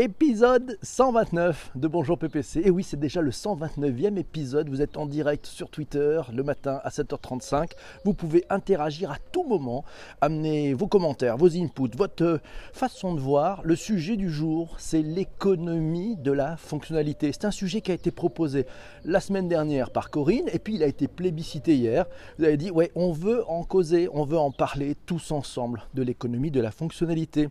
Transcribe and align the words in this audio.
Épisode 0.00 0.78
129 0.80 1.72
de 1.74 1.88
Bonjour 1.88 2.16
PPC. 2.16 2.60
Et 2.64 2.70
oui, 2.70 2.84
c'est 2.84 3.00
déjà 3.00 3.20
le 3.20 3.32
129e 3.32 4.16
épisode. 4.16 4.68
Vous 4.68 4.80
êtes 4.80 4.96
en 4.96 5.06
direct 5.06 5.44
sur 5.46 5.70
Twitter 5.70 6.20
le 6.32 6.44
matin 6.44 6.80
à 6.84 6.90
7h35. 6.90 7.72
Vous 8.04 8.14
pouvez 8.14 8.44
interagir 8.48 9.10
à 9.10 9.16
tout 9.32 9.42
moment, 9.42 9.84
amener 10.20 10.72
vos 10.72 10.86
commentaires, 10.86 11.36
vos 11.36 11.52
inputs, 11.56 11.96
votre 11.96 12.40
façon 12.72 13.12
de 13.12 13.20
voir. 13.20 13.60
Le 13.64 13.74
sujet 13.74 14.14
du 14.14 14.30
jour, 14.30 14.76
c'est 14.78 15.02
l'économie 15.02 16.14
de 16.14 16.30
la 16.30 16.56
fonctionnalité. 16.56 17.32
C'est 17.32 17.46
un 17.46 17.50
sujet 17.50 17.80
qui 17.80 17.90
a 17.90 17.94
été 17.94 18.12
proposé 18.12 18.66
la 19.04 19.18
semaine 19.18 19.48
dernière 19.48 19.90
par 19.90 20.10
Corinne 20.10 20.48
et 20.52 20.60
puis 20.60 20.76
il 20.76 20.84
a 20.84 20.86
été 20.86 21.08
plébiscité 21.08 21.74
hier. 21.74 22.06
Vous 22.38 22.44
avez 22.44 22.56
dit, 22.56 22.70
ouais, 22.70 22.92
on 22.94 23.10
veut 23.10 23.42
en 23.50 23.64
causer, 23.64 24.08
on 24.12 24.24
veut 24.24 24.38
en 24.38 24.52
parler 24.52 24.94
tous 25.06 25.32
ensemble 25.32 25.82
de 25.94 26.04
l'économie 26.04 26.52
de 26.52 26.60
la 26.60 26.70
fonctionnalité. 26.70 27.48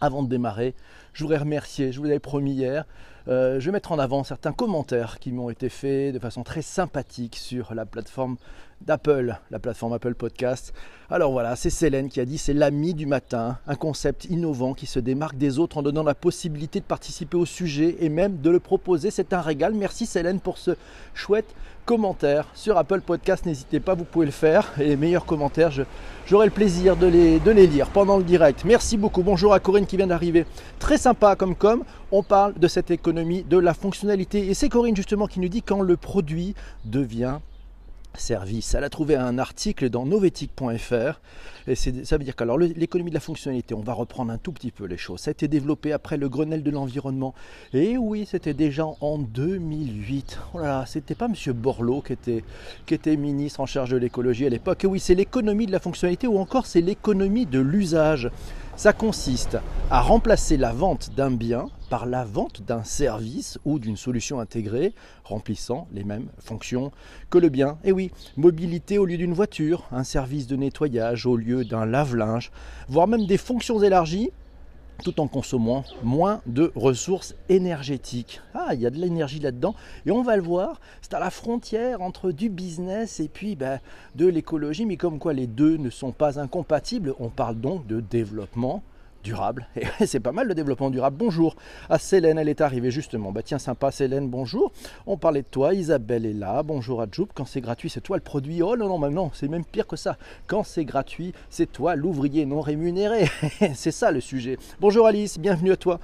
Avant 0.00 0.22
de 0.22 0.28
démarrer, 0.28 0.76
je 1.12 1.22
voudrais 1.22 1.38
remercier, 1.38 1.92
je 1.92 1.98
vous 1.98 2.04
l'avais 2.04 2.18
promis 2.18 2.52
hier, 2.52 2.84
euh, 3.28 3.60
je 3.60 3.66
vais 3.66 3.72
mettre 3.72 3.92
en 3.92 3.98
avant 3.98 4.24
certains 4.24 4.52
commentaires 4.52 5.18
qui 5.18 5.32
m'ont 5.32 5.50
été 5.50 5.68
faits 5.68 6.14
de 6.14 6.18
façon 6.18 6.42
très 6.42 6.62
sympathique 6.62 7.36
sur 7.36 7.74
la 7.74 7.84
plateforme 7.84 8.36
d'Apple, 8.80 9.36
la 9.50 9.58
plateforme 9.58 9.92
Apple 9.92 10.14
Podcast. 10.14 10.72
Alors 11.10 11.32
voilà, 11.32 11.56
c'est 11.56 11.70
Célène 11.70 12.08
qui 12.08 12.20
a 12.20 12.24
dit 12.24 12.38
c'est 12.38 12.52
l'ami 12.52 12.94
du 12.94 13.06
matin, 13.06 13.58
un 13.66 13.74
concept 13.74 14.26
innovant 14.26 14.74
qui 14.74 14.86
se 14.86 14.98
démarque 14.98 15.36
des 15.36 15.58
autres 15.58 15.78
en 15.78 15.82
donnant 15.82 16.02
la 16.02 16.14
possibilité 16.14 16.80
de 16.80 16.84
participer 16.84 17.36
au 17.36 17.46
sujet 17.46 17.96
et 18.00 18.08
même 18.08 18.40
de 18.40 18.50
le 18.50 18.60
proposer. 18.60 19.10
C'est 19.10 19.32
un 19.32 19.40
régal. 19.40 19.74
Merci 19.74 20.06
Célène 20.06 20.40
pour 20.40 20.58
ce 20.58 20.72
chouette 21.14 21.54
commentaire 21.88 22.46
sur 22.54 22.76
Apple 22.76 23.00
Podcast. 23.00 23.46
N'hésitez 23.46 23.80
pas, 23.80 23.94
vous 23.94 24.04
pouvez 24.04 24.26
le 24.26 24.32
faire. 24.32 24.70
Et 24.78 24.88
les 24.88 24.96
meilleurs 24.96 25.24
commentaires, 25.24 25.72
j'aurai 26.26 26.44
le 26.44 26.52
plaisir 26.52 26.98
de 26.98 27.06
les, 27.06 27.40
de 27.40 27.50
les 27.50 27.66
lire 27.66 27.88
pendant 27.88 28.18
le 28.18 28.24
direct. 28.24 28.66
Merci 28.66 28.98
beaucoup. 28.98 29.22
Bonjour 29.22 29.54
à 29.54 29.58
Corinne 29.58 29.86
qui 29.86 29.96
vient 29.96 30.06
d'arriver. 30.06 30.44
Très 30.78 30.98
sympa 30.98 31.34
comme 31.34 31.54
com. 31.54 31.82
On 32.12 32.22
parle 32.22 32.52
de 32.58 32.68
cette 32.68 32.90
économie, 32.90 33.17
de 33.24 33.58
la 33.58 33.74
fonctionnalité. 33.74 34.48
Et 34.48 34.54
c'est 34.54 34.68
Corinne 34.68 34.96
justement 34.96 35.26
qui 35.26 35.40
nous 35.40 35.48
dit 35.48 35.62
quand 35.62 35.80
le 35.80 35.96
produit 35.96 36.54
devient 36.84 37.38
service. 38.16 38.74
Elle 38.74 38.84
a 38.84 38.90
trouvé 38.90 39.16
un 39.16 39.38
article 39.38 39.90
dans 39.90 40.06
novetic.fr 40.06 41.20
et 41.66 41.74
ça 41.74 42.16
veut 42.16 42.24
dire 42.24 42.34
qu'alors 42.34 42.58
l'économie 42.58 43.10
de 43.10 43.14
la 43.14 43.20
fonctionnalité, 43.20 43.74
on 43.74 43.82
va 43.82 43.92
reprendre 43.92 44.32
un 44.32 44.38
tout 44.38 44.52
petit 44.52 44.70
peu 44.70 44.84
les 44.84 44.96
choses. 44.96 45.20
Ça 45.20 45.30
a 45.30 45.32
été 45.32 45.48
développé 45.48 45.92
après 45.92 46.16
le 46.16 46.28
Grenelle 46.28 46.62
de 46.62 46.70
l'environnement. 46.70 47.34
Et 47.72 47.96
oui, 47.98 48.26
c'était 48.28 48.54
déjà 48.54 48.86
en 49.00 49.18
2008. 49.18 50.38
Oh 50.54 50.58
là 50.58 50.66
là, 50.66 50.84
c'était 50.86 51.14
pas 51.14 51.28
Monsieur 51.28 51.52
Borloo 51.52 52.00
qui 52.00 52.14
était, 52.14 52.44
qui 52.86 52.94
était 52.94 53.16
ministre 53.16 53.60
en 53.60 53.66
charge 53.66 53.90
de 53.90 53.98
l'écologie 53.98 54.46
à 54.46 54.50
l'époque. 54.50 54.84
Et 54.84 54.86
oui, 54.86 55.00
c'est 55.00 55.14
l'économie 55.14 55.66
de 55.66 55.72
la 55.72 55.80
fonctionnalité 55.80 56.26
ou 56.26 56.38
encore 56.38 56.66
c'est 56.66 56.80
l'économie 56.80 57.46
de 57.46 57.60
l'usage. 57.60 58.30
Ça 58.76 58.92
consiste 58.92 59.58
à 59.90 60.00
remplacer 60.00 60.56
la 60.56 60.72
vente 60.72 61.10
d'un 61.16 61.30
bien 61.30 61.68
par 61.88 62.06
la 62.06 62.24
vente 62.24 62.62
d'un 62.62 62.84
service 62.84 63.58
ou 63.64 63.78
d'une 63.78 63.96
solution 63.96 64.40
intégrée 64.40 64.94
remplissant 65.24 65.88
les 65.92 66.04
mêmes 66.04 66.28
fonctions 66.38 66.92
que 67.30 67.38
le 67.38 67.48
bien. 67.48 67.78
Et 67.84 67.92
oui, 67.92 68.10
mobilité 68.36 68.98
au 68.98 69.04
lieu 69.04 69.16
d'une 69.16 69.34
voiture, 69.34 69.86
un 69.92 70.04
service 70.04 70.46
de 70.46 70.56
nettoyage 70.56 71.26
au 71.26 71.36
lieu 71.36 71.64
d'un 71.64 71.86
lave-linge, 71.86 72.50
voire 72.88 73.08
même 73.08 73.26
des 73.26 73.38
fonctions 73.38 73.82
élargies 73.82 74.30
tout 75.04 75.20
en 75.20 75.28
consommant 75.28 75.84
moins 76.02 76.40
de 76.46 76.72
ressources 76.74 77.34
énergétiques. 77.48 78.40
Ah, 78.54 78.70
il 78.74 78.80
y 78.80 78.86
a 78.86 78.90
de 78.90 78.98
l'énergie 78.98 79.38
là-dedans. 79.38 79.74
Et 80.06 80.10
on 80.10 80.22
va 80.22 80.36
le 80.36 80.42
voir, 80.42 80.80
c'est 81.02 81.14
à 81.14 81.20
la 81.20 81.30
frontière 81.30 82.02
entre 82.02 82.32
du 82.32 82.48
business 82.48 83.20
et 83.20 83.28
puis 83.28 83.54
ben, 83.54 83.80
de 84.16 84.26
l'écologie, 84.26 84.86
mais 84.86 84.96
comme 84.96 85.18
quoi 85.18 85.32
les 85.32 85.46
deux 85.46 85.76
ne 85.76 85.90
sont 85.90 86.12
pas 86.12 86.40
incompatibles. 86.40 87.14
On 87.20 87.28
parle 87.28 87.60
donc 87.60 87.86
de 87.86 88.00
développement 88.00 88.82
durable. 89.22 89.66
C'est 90.06 90.20
pas 90.20 90.32
mal 90.32 90.48
le 90.48 90.54
développement 90.54 90.90
durable. 90.90 91.16
Bonjour 91.18 91.56
à 91.88 91.98
Célène, 91.98 92.38
elle 92.38 92.48
est 92.48 92.60
arrivée 92.60 92.90
justement. 92.90 93.32
Bah 93.32 93.42
tiens, 93.42 93.58
sympa 93.58 93.90
Célène, 93.90 94.28
bonjour. 94.28 94.72
On 95.06 95.16
parlait 95.16 95.42
de 95.42 95.48
toi, 95.50 95.74
Isabelle 95.74 96.26
est 96.26 96.32
là. 96.32 96.62
Bonjour 96.62 97.02
à. 97.02 97.06
Quand 97.34 97.44
c'est 97.46 97.60
gratuit, 97.60 97.90
c'est 97.90 98.00
toi 98.00 98.16
le 98.16 98.22
produit. 98.22 98.62
Oh 98.62 98.76
non, 98.76 98.98
non, 98.98 99.10
non, 99.10 99.30
c'est 99.34 99.48
même 99.48 99.64
pire 99.64 99.86
que 99.86 99.96
ça. 99.96 100.16
Quand 100.46 100.62
c'est 100.62 100.84
gratuit, 100.84 101.32
c'est 101.50 101.70
toi 101.70 101.96
l'ouvrier 101.96 102.46
non 102.46 102.60
rémunéré. 102.60 103.28
c'est 103.74 103.90
ça 103.90 104.10
le 104.10 104.20
sujet. 104.20 104.58
Bonjour 104.80 105.06
Alice, 105.06 105.38
bienvenue 105.38 105.72
à 105.72 105.76
toi. 105.76 106.00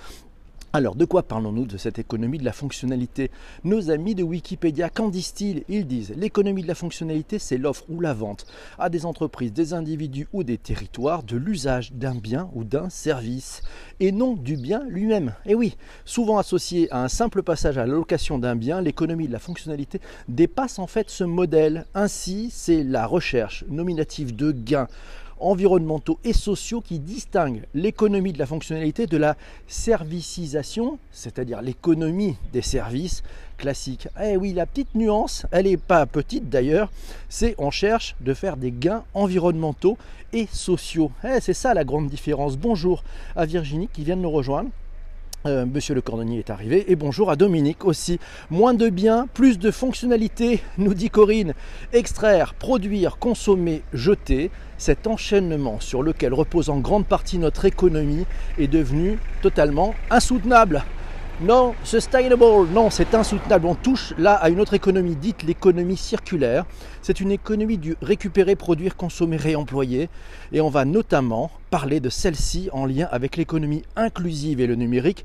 Alors, 0.77 0.97
de 0.97 1.05
quoi 1.05 1.23
parlons-nous 1.23 1.67
de 1.67 1.77
cette 1.77 2.01
économie 2.01 2.39
de 2.39 2.45
la 2.45 2.53
fonctionnalité? 2.53 3.31
Nos 3.63 3.91
amis 3.91 4.17
de 4.17 4.25
Wikipédia, 4.25 4.91
qu'en 4.91 5.09
disent-ils? 5.09 5.63
Ils 5.69 5.87
disent 5.87 6.13
l'économie 6.17 6.63
de 6.65 6.67
la 6.67 6.75
fonctionnalité, 6.75 7.39
c'est 7.39 7.59
l'offre 7.59 7.85
ou 7.89 8.01
la 8.01 8.13
vente 8.13 8.45
à 8.77 8.89
des 8.89 9.07
entreprises, 9.07 9.53
des 9.53 9.73
individus 9.73 10.27
ou 10.33 10.43
des 10.43 10.59
territoires 10.59 11.23
de 11.23 11.37
l'usage 11.37 11.93
d'un 11.93 12.17
bien 12.17 12.51
ou 12.55 12.65
d'un 12.65 12.91
service, 12.91 13.63
et 14.01 14.11
non 14.11 14.35
du 14.35 14.57
bien 14.57 14.83
lui-même. 14.89 15.35
Et 15.47 15.55
oui, 15.55 15.77
souvent 16.05 16.39
associé 16.39 16.91
à 16.91 17.05
un 17.05 17.09
simple 17.09 17.45
passage 17.45 17.79
à 17.79 17.87
la 17.87 17.95
location 17.95 18.41
d'un 18.41 18.57
bien, 18.57 18.81
l'économie 18.81 19.29
de 19.29 19.33
la 19.33 19.39
fonctionnalité 19.39 20.01
dépasse 20.27 20.81
en 20.81 20.89
fait 20.89 21.09
ce 21.09 21.23
modèle. 21.23 21.87
Ainsi, 21.95 22.49
c'est 22.51 22.83
la 22.83 23.07
recherche 23.07 23.65
nominative 23.69 24.35
de 24.35 24.51
gains 24.51 24.89
environnementaux 25.41 26.19
et 26.25 26.33
sociaux 26.33 26.81
qui 26.81 26.99
distinguent 26.99 27.65
l'économie 27.75 28.33
de 28.33 28.39
la 28.39 28.47
fonctionnalité 28.47 29.07
de 29.07 29.17
la 29.17 29.37
servicisation, 29.67 30.99
c'est-à-dire 31.11 31.63
l'économie 31.63 32.37
des 32.53 32.63
services 32.63 33.23
classiques. 33.57 34.09
Eh 34.23 34.37
oui, 34.37 34.53
la 34.53 34.67
petite 34.67 34.95
nuance, 34.95 35.47
elle 35.51 35.67
n'est 35.67 35.77
pas 35.77 36.07
petite 36.07 36.49
d'ailleurs, 36.49 36.91
c'est 37.29 37.55
on 37.59 37.71
cherche 37.71 38.17
de 38.21 38.35
faire 38.35 38.57
des 38.57 38.73
gains 38.73 39.05
environnementaux 39.15 39.97
et 40.33 40.49
sociaux. 40.53 41.11
Eh, 41.25 41.41
c'est 41.41 41.55
ça 41.55 41.75
la 41.75 41.85
grande 41.85 42.09
différence. 42.09 42.57
Bonjour 42.57 43.05
à 43.37 43.47
Virginie 43.47 43.89
qui 43.89 44.05
vient 44.05 44.17
de 44.17 44.23
nous 44.23 44.31
rejoindre. 44.31 44.71
Euh, 45.47 45.67
Monsieur 45.67 45.95
le 45.95 46.01
cordonnier 46.01 46.39
est 46.39 46.49
arrivé 46.49 46.91
et 46.91 46.97
bonjour 46.97 47.31
à 47.31 47.37
Dominique 47.37 47.85
aussi. 47.85 48.19
Moins 48.49 48.73
de 48.73 48.89
biens, 48.89 49.29
plus 49.35 49.59
de 49.59 49.71
fonctionnalités, 49.71 50.63
nous 50.79 50.95
dit 50.95 51.11
Corinne. 51.11 51.53
Extraire, 51.93 52.55
produire, 52.55 53.19
consommer, 53.19 53.83
jeter, 53.93 54.51
cet 54.79 55.07
enchaînement 55.07 55.81
sur 55.81 56.03
lequel 56.03 56.33
repose 56.33 56.71
en 56.71 56.79
grande 56.79 57.05
partie 57.05 57.37
notre 57.37 57.67
économie 57.67 58.25
est 58.57 58.69
devenu 58.69 59.19
totalement 59.43 59.95
insoutenable. 60.09 60.83
Non, 61.41 61.75
sustainable, 61.83 62.69
non, 62.73 62.91
c'est 62.91 63.13
insoutenable. 63.13 63.67
On 63.67 63.75
touche 63.75 64.15
là 64.19 64.35
à 64.35 64.51
une 64.51 64.61
autre 64.61 64.75
économie 64.75 65.17
dite 65.17 65.43
l'économie 65.43 65.97
circulaire. 65.97 66.65
C'est 67.03 67.21
une 67.21 67.33
économie 67.33 67.77
du 67.77 67.97
récupérer, 68.01 68.55
produire, 68.55 68.95
consommer, 68.95 69.37
réemployer. 69.37 70.09
Et 70.53 70.61
on 70.61 70.71
va 70.71 70.85
notamment 70.85 71.51
parler 71.71 71.99
de 71.99 72.09
celle-ci 72.09 72.69
en 72.73 72.87
lien 72.87 73.09
avec 73.11 73.37
l'économie 73.37 73.83
inclusive 73.97 74.61
et 74.61 74.69
le 74.69 74.77
numérique 74.77 75.25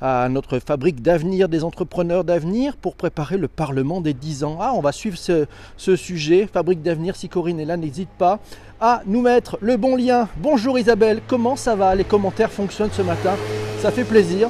à 0.00 0.28
notre 0.28 0.60
fabrique 0.60 1.02
d'avenir, 1.02 1.48
des 1.48 1.64
entrepreneurs 1.64 2.22
d'avenir, 2.22 2.76
pour 2.76 2.94
préparer 2.94 3.36
le 3.36 3.48
Parlement 3.48 4.00
des 4.00 4.14
10 4.14 4.44
ans. 4.44 4.58
Ah, 4.60 4.72
on 4.76 4.80
va 4.80 4.92
suivre 4.92 5.18
ce, 5.18 5.96
sujet, 5.96 6.48
fabrique 6.50 6.82
d'avenir, 6.82 7.16
si 7.16 7.28
Corinne 7.28 7.58
est 7.58 7.64
là, 7.64 7.76
n'hésite 7.76 8.10
pas 8.16 8.38
à 8.80 9.02
nous 9.06 9.22
mettre 9.22 9.58
le 9.60 9.76
bon 9.76 9.96
lien. 9.96 10.28
Bonjour 10.36 10.78
Isabelle, 10.78 11.20
comment 11.26 11.56
ça 11.56 11.74
va? 11.74 11.96
Les 11.96 12.04
commentaires 12.04 12.52
fonctionnent 12.52 12.92
ce 12.92 13.02
matin, 13.02 13.34
ça 13.80 13.90
fait 13.90 14.04
plaisir. 14.04 14.48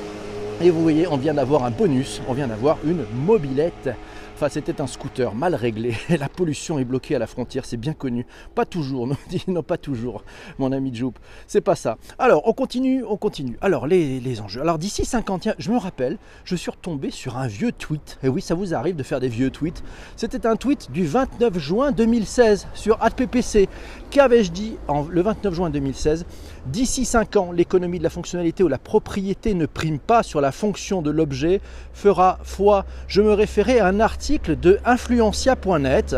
Et 0.60 0.70
vous 0.70 0.82
voyez, 0.82 1.06
on 1.06 1.16
vient 1.16 1.34
d'avoir 1.34 1.64
un 1.64 1.70
bonus, 1.70 2.20
on 2.26 2.32
vient 2.32 2.48
d'avoir 2.48 2.78
une 2.84 3.04
mobilette. 3.24 3.90
Enfin, 4.34 4.48
c'était 4.48 4.80
un 4.80 4.88
scooter 4.88 5.32
mal 5.32 5.54
réglé. 5.54 5.94
La 6.18 6.28
pollution 6.28 6.80
est 6.80 6.84
bloquée 6.84 7.14
à 7.14 7.20
la 7.20 7.28
frontière, 7.28 7.64
c'est 7.64 7.76
bien 7.76 7.92
connu. 7.92 8.26
Pas 8.56 8.64
toujours, 8.64 9.08
non, 9.48 9.62
pas 9.62 9.76
toujours, 9.76 10.24
mon 10.58 10.72
ami 10.72 10.92
Joop. 10.92 11.16
C'est 11.46 11.60
pas 11.60 11.76
ça. 11.76 11.96
Alors, 12.18 12.42
on 12.46 12.52
continue, 12.52 13.04
on 13.04 13.16
continue. 13.16 13.56
Alors, 13.60 13.86
les, 13.86 14.40
enjeux. 14.40 14.60
Alors, 14.60 14.78
d'ici 14.78 15.04
50 15.04 15.46
ans, 15.46 15.52
je 15.58 15.70
me 15.70 15.76
rappelle, 15.76 16.18
je 16.44 16.56
suis 16.56 16.70
retombé 16.72 17.12
sur 17.12 17.36
un 17.36 17.46
vieux 17.46 17.70
tweet. 17.70 18.18
Et 18.24 18.28
oui, 18.28 18.40
ça 18.40 18.54
vous 18.54 18.74
arrive 18.74 18.96
de 18.96 19.02
faire 19.04 19.20
des 19.20 19.28
vieux 19.28 19.50
tweets. 19.50 19.82
C'était 20.16 20.44
un 20.46 20.56
tweet 20.56 20.90
du 20.90 21.06
29 21.06 21.56
juin 21.58 21.92
2016 21.92 22.66
sur 22.74 23.00
AdPPC. 23.02 23.68
Qu'avais-je 24.10 24.50
dit 24.50 24.76
le 25.10 25.20
29 25.20 25.54
juin 25.54 25.70
2016 25.70 26.26
D'ici 26.72 27.06
5 27.06 27.36
ans, 27.36 27.50
l'économie 27.50 27.98
de 27.98 28.04
la 28.04 28.10
fonctionnalité 28.10 28.62
ou 28.62 28.68
la 28.68 28.76
propriété 28.76 29.54
ne 29.54 29.64
prime 29.64 29.98
pas 29.98 30.22
sur 30.22 30.42
la 30.42 30.52
fonction 30.52 31.00
de 31.00 31.10
l'objet 31.10 31.62
fera 31.94 32.38
foi. 32.42 32.84
Je 33.06 33.22
me 33.22 33.32
référais 33.32 33.78
à 33.78 33.86
un 33.86 34.00
article 34.00 34.54
de 34.54 34.78
influencia.net. 34.84 36.16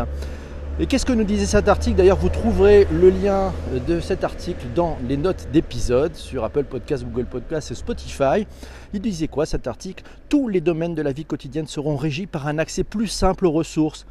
Et 0.80 0.86
qu'est-ce 0.86 1.06
que 1.06 1.12
nous 1.12 1.22
disait 1.22 1.46
cet 1.46 1.68
article? 1.68 1.98
D'ailleurs, 1.98 2.16
vous 2.16 2.30
trouverez 2.30 2.88
le 2.90 3.10
lien 3.10 3.52
de 3.86 4.00
cet 4.00 4.24
article 4.24 4.66
dans 4.74 4.98
les 5.08 5.16
notes 5.16 5.46
d'épisode 5.52 6.16
sur 6.16 6.42
Apple 6.42 6.64
Podcast, 6.64 7.04
Google 7.04 7.26
Podcast 7.26 7.70
et 7.70 7.76
Spotify. 7.76 8.44
Il 8.92 9.00
disait 9.00 9.28
quoi 9.28 9.46
cet 9.46 9.68
article? 9.68 10.02
Tous 10.28 10.48
les 10.48 10.60
domaines 10.60 10.96
de 10.96 11.02
la 11.02 11.12
vie 11.12 11.26
quotidienne 11.26 11.68
seront 11.68 11.96
régis 11.96 12.26
par 12.26 12.48
un 12.48 12.58
accès 12.58 12.82
plus 12.82 13.06
simple 13.06 13.46
aux 13.46 13.52
ressources 13.52 14.04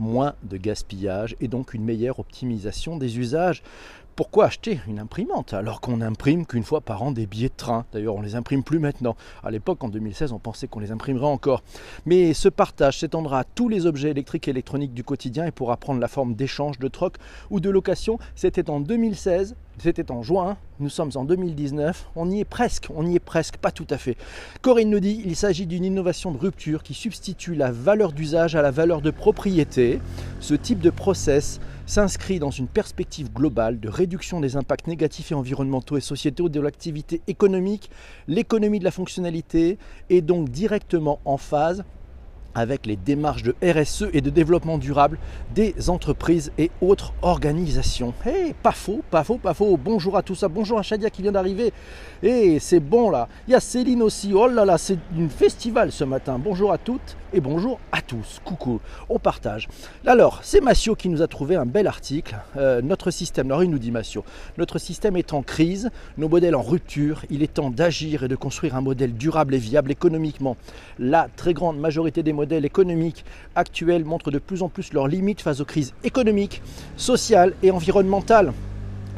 moins 0.00 0.34
de 0.42 0.56
gaspillage 0.56 1.36
et 1.40 1.46
donc 1.46 1.74
une 1.74 1.84
meilleure 1.84 2.18
optimisation 2.18 2.96
des 2.96 3.18
usages 3.18 3.62
Pourquoi 4.20 4.44
acheter 4.44 4.80
une 4.86 4.98
imprimante 4.98 5.54
alors 5.54 5.80
qu'on 5.80 6.02
imprime 6.02 6.44
qu'une 6.44 6.62
fois 6.62 6.82
par 6.82 7.02
an 7.02 7.10
des 7.10 7.24
billets 7.24 7.48
de 7.48 7.54
train? 7.56 7.86
D'ailleurs, 7.94 8.16
on 8.16 8.20
les 8.20 8.34
imprime 8.34 8.62
plus 8.62 8.78
maintenant. 8.78 9.16
À 9.42 9.50
l'époque, 9.50 9.82
en 9.82 9.88
2016, 9.88 10.32
on 10.32 10.38
pensait 10.38 10.68
qu'on 10.68 10.78
les 10.78 10.92
imprimerait 10.92 11.24
encore. 11.24 11.62
Mais 12.04 12.34
ce 12.34 12.50
partage 12.50 12.98
s'étendra 12.98 13.38
à 13.38 13.44
tous 13.44 13.70
les 13.70 13.86
objets 13.86 14.10
électriques 14.10 14.46
et 14.46 14.50
électroniques 14.50 14.92
du 14.92 15.04
quotidien 15.04 15.46
et 15.46 15.50
pourra 15.50 15.78
prendre 15.78 16.00
la 16.00 16.08
forme 16.08 16.34
d'échange, 16.34 16.78
de 16.78 16.88
troc 16.88 17.16
ou 17.48 17.60
de 17.60 17.70
location. 17.70 18.18
C'était 18.34 18.68
en 18.68 18.80
2016 18.80 19.56
c'était 19.82 20.10
en 20.10 20.22
juin, 20.22 20.58
nous 20.78 20.90
sommes 20.90 21.12
en 21.14 21.24
2019, 21.24 22.10
on 22.14 22.30
y 22.30 22.40
est 22.40 22.44
presque, 22.44 22.88
on 22.94 23.06
y 23.06 23.16
est 23.16 23.20
presque, 23.20 23.56
pas 23.56 23.70
tout 23.70 23.86
à 23.88 23.96
fait. 23.96 24.16
Corinne 24.60 24.90
nous 24.90 25.00
dit 25.00 25.22
il 25.24 25.36
s'agit 25.36 25.66
d'une 25.66 25.86
innovation 25.86 26.32
de 26.32 26.36
rupture 26.36 26.82
qui 26.82 26.92
substitue 26.92 27.54
la 27.54 27.72
valeur 27.72 28.12
d'usage 28.12 28.56
à 28.56 28.62
la 28.62 28.70
valeur 28.70 29.00
de 29.00 29.10
propriété. 29.10 30.00
Ce 30.40 30.52
type 30.52 30.80
de 30.80 30.90
process 30.90 31.60
s'inscrit 31.90 32.38
dans 32.38 32.52
une 32.52 32.68
perspective 32.68 33.32
globale 33.32 33.80
de 33.80 33.88
réduction 33.88 34.40
des 34.40 34.56
impacts 34.56 34.86
négatifs 34.86 35.32
et 35.32 35.34
environnementaux 35.34 35.96
et 35.96 36.00
sociétaux 36.00 36.48
de 36.48 36.60
l'activité 36.60 37.20
économique. 37.26 37.90
L'économie 38.28 38.78
de 38.78 38.84
la 38.84 38.92
fonctionnalité 38.92 39.76
est 40.08 40.20
donc 40.20 40.50
directement 40.50 41.18
en 41.24 41.36
phase 41.36 41.82
avec 42.54 42.86
les 42.86 42.94
démarches 42.94 43.42
de 43.42 43.56
RSE 43.60 44.04
et 44.12 44.20
de 44.20 44.30
développement 44.30 44.78
durable 44.78 45.18
des 45.52 45.90
entreprises 45.90 46.52
et 46.58 46.70
autres 46.80 47.12
organisations. 47.22 48.14
Hey, 48.24 48.54
pas 48.62 48.70
faux, 48.70 49.02
pas 49.10 49.24
faux, 49.24 49.38
pas 49.38 49.54
faux. 49.54 49.76
Bonjour 49.76 50.16
à 50.16 50.22
tous, 50.22 50.44
bonjour 50.48 50.78
à 50.78 50.82
Shadia 50.82 51.10
qui 51.10 51.22
vient 51.22 51.32
d'arriver. 51.32 51.72
Et 52.22 52.60
c'est 52.60 52.80
bon 52.80 53.10
là. 53.10 53.28
Il 53.48 53.50
y 53.50 53.54
a 53.56 53.60
Céline 53.60 54.02
aussi. 54.02 54.32
Oh 54.32 54.46
là 54.46 54.64
là, 54.64 54.78
c'est 54.78 54.98
un 55.18 55.28
festival 55.28 55.90
ce 55.90 56.04
matin. 56.04 56.38
Bonjour 56.38 56.70
à 56.70 56.78
toutes 56.78 57.16
et 57.32 57.40
bonjour 57.40 57.78
à 57.92 58.02
tous. 58.02 58.40
Coucou, 58.44 58.80
on 59.08 59.18
partage. 59.18 59.68
Alors, 60.06 60.40
c'est 60.42 60.60
Massio 60.60 60.94
qui 60.94 61.08
nous 61.08 61.22
a 61.22 61.28
trouvé 61.28 61.56
un 61.56 61.66
bel 61.66 61.86
article. 61.86 62.36
Euh, 62.56 62.82
notre 62.82 63.10
système, 63.10 63.46
alors 63.46 63.62
il 63.62 63.70
nous 63.70 63.78
dit 63.78 63.90
Massio, 63.90 64.24
notre 64.58 64.78
système 64.78 65.16
est 65.16 65.32
en 65.32 65.42
crise, 65.42 65.90
nos 66.18 66.28
modèles 66.28 66.54
en 66.54 66.62
rupture. 66.62 67.24
Il 67.30 67.42
est 67.42 67.54
temps 67.54 67.70
d'agir 67.70 68.24
et 68.24 68.28
de 68.28 68.36
construire 68.36 68.74
un 68.74 68.80
modèle 68.80 69.14
durable 69.14 69.54
et 69.54 69.58
viable 69.58 69.90
économiquement. 69.90 70.56
La 70.98 71.28
très 71.36 71.54
grande 71.54 71.78
majorité 71.78 72.22
des 72.22 72.32
modèles 72.32 72.64
économiques 72.64 73.24
actuels 73.54 74.04
montrent 74.04 74.30
de 74.30 74.38
plus 74.38 74.62
en 74.62 74.68
plus 74.68 74.92
leurs 74.92 75.08
limites 75.08 75.40
face 75.40 75.60
aux 75.60 75.64
crises 75.64 75.94
économiques, 76.04 76.62
sociales 76.96 77.54
et 77.62 77.70
environnementales 77.70 78.52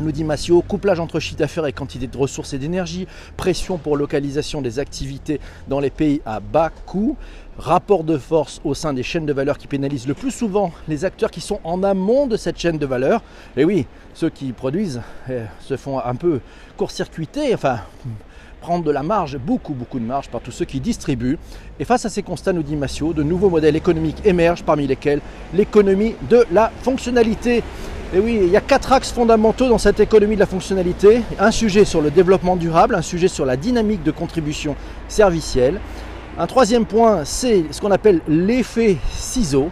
nous 0.01 0.13
dit 0.13 0.25
Massio, 0.25 0.63
couplage 0.63 1.01
entre 1.01 1.21
chiffre 1.21 1.39
d'affaires 1.39 1.67
et 1.67 1.73
quantité 1.73 2.07
de 2.07 2.17
ressources 2.17 2.53
et 2.53 2.59
d'énergie, 2.59 3.07
pression 3.37 3.79
pour 3.79 3.97
localisation 3.97 4.63
des 4.63 4.79
activités 4.79 5.41
dans 5.69 5.81
les 5.81 5.91
pays 5.91 6.21
à 6.25 6.41
bas 6.41 6.71
coût, 6.87 7.17
rapport 7.59 8.05
de 8.05 8.17
force 8.17 8.61
au 8.65 8.75
sein 8.75 8.93
des 8.93 9.03
chaînes 9.03 9.27
de 9.27 9.33
valeur 9.33 9.59
qui 9.59 9.67
pénalisent 9.67 10.07
le 10.07 10.15
plus 10.15 10.31
souvent 10.31 10.73
les 10.89 11.05
acteurs 11.05 11.31
qui 11.31 11.41
sont 11.41 11.61
en 11.65 11.83
amont 11.83 12.27
de 12.27 12.37
cette 12.37 12.59
chaîne 12.59 12.79
de 12.79 12.87
valeur. 12.87 13.23
Et 13.57 13.65
oui, 13.65 13.87
ceux 14.15 14.31
qui 14.31 14.53
produisent 14.53 15.03
eh, 15.31 15.43
se 15.61 15.77
font 15.77 16.01
un 16.01 16.15
peu 16.15 16.41
court-circuiter, 16.77 17.55
enfin 17.55 17.81
prendre 18.61 18.85
de 18.85 18.93
la 18.93 19.03
marge, 19.03 19.39
beaucoup 19.39 19.75
beaucoup 19.75 19.99
de 19.99 20.05
marge 20.05 20.29
par 20.29 20.41
tous 20.41 20.53
ceux 20.53 20.65
qui 20.65 20.81
distribuent. 20.81 21.37
Et 21.81 21.85
face 21.85 22.05
à 22.07 22.09
ces 22.09 22.23
constats, 22.23 22.53
nous 22.53 22.63
dit 22.63 22.77
Massio, 22.77 23.13
de 23.13 23.25
nouveaux 23.25 23.51
modèles 23.51 23.77
économiques 23.77 24.25
émergent, 24.25 24.63
parmi 24.63 24.87
lesquels 24.87 25.21
l'économie 25.53 26.15
de 26.31 26.47
la 26.53 26.71
fonctionnalité. 26.83 27.63
Et 28.15 28.19
oui, 28.19 28.39
il 28.43 28.51
y 28.51 28.59
a 28.59 28.61
quatre 28.61 28.93
axes 28.93 29.11
fondamentaux 29.11 29.71
dans 29.71 29.79
cette 29.79 29.99
économie 29.99 30.35
de 30.35 30.41
la 30.41 30.47
fonctionnalité. 30.47 31.23
Un 31.39 31.51
sujet 31.51 31.87
sur 31.87 32.03
le 32.03 32.11
développement 32.11 32.57
durable, 32.57 32.95
un 32.95 33.01
sujet 33.01 33.27
sur 33.27 33.47
la 33.47 33.57
dynamique 33.57 34.03
de 34.03 34.11
contribution 34.11 34.77
servicielle, 35.09 35.81
un 36.39 36.47
troisième 36.47 36.85
point, 36.85 37.25
c'est 37.25 37.65
ce 37.71 37.81
qu'on 37.81 37.91
appelle 37.91 38.21
l'effet 38.29 38.99
ciseau. 39.13 39.71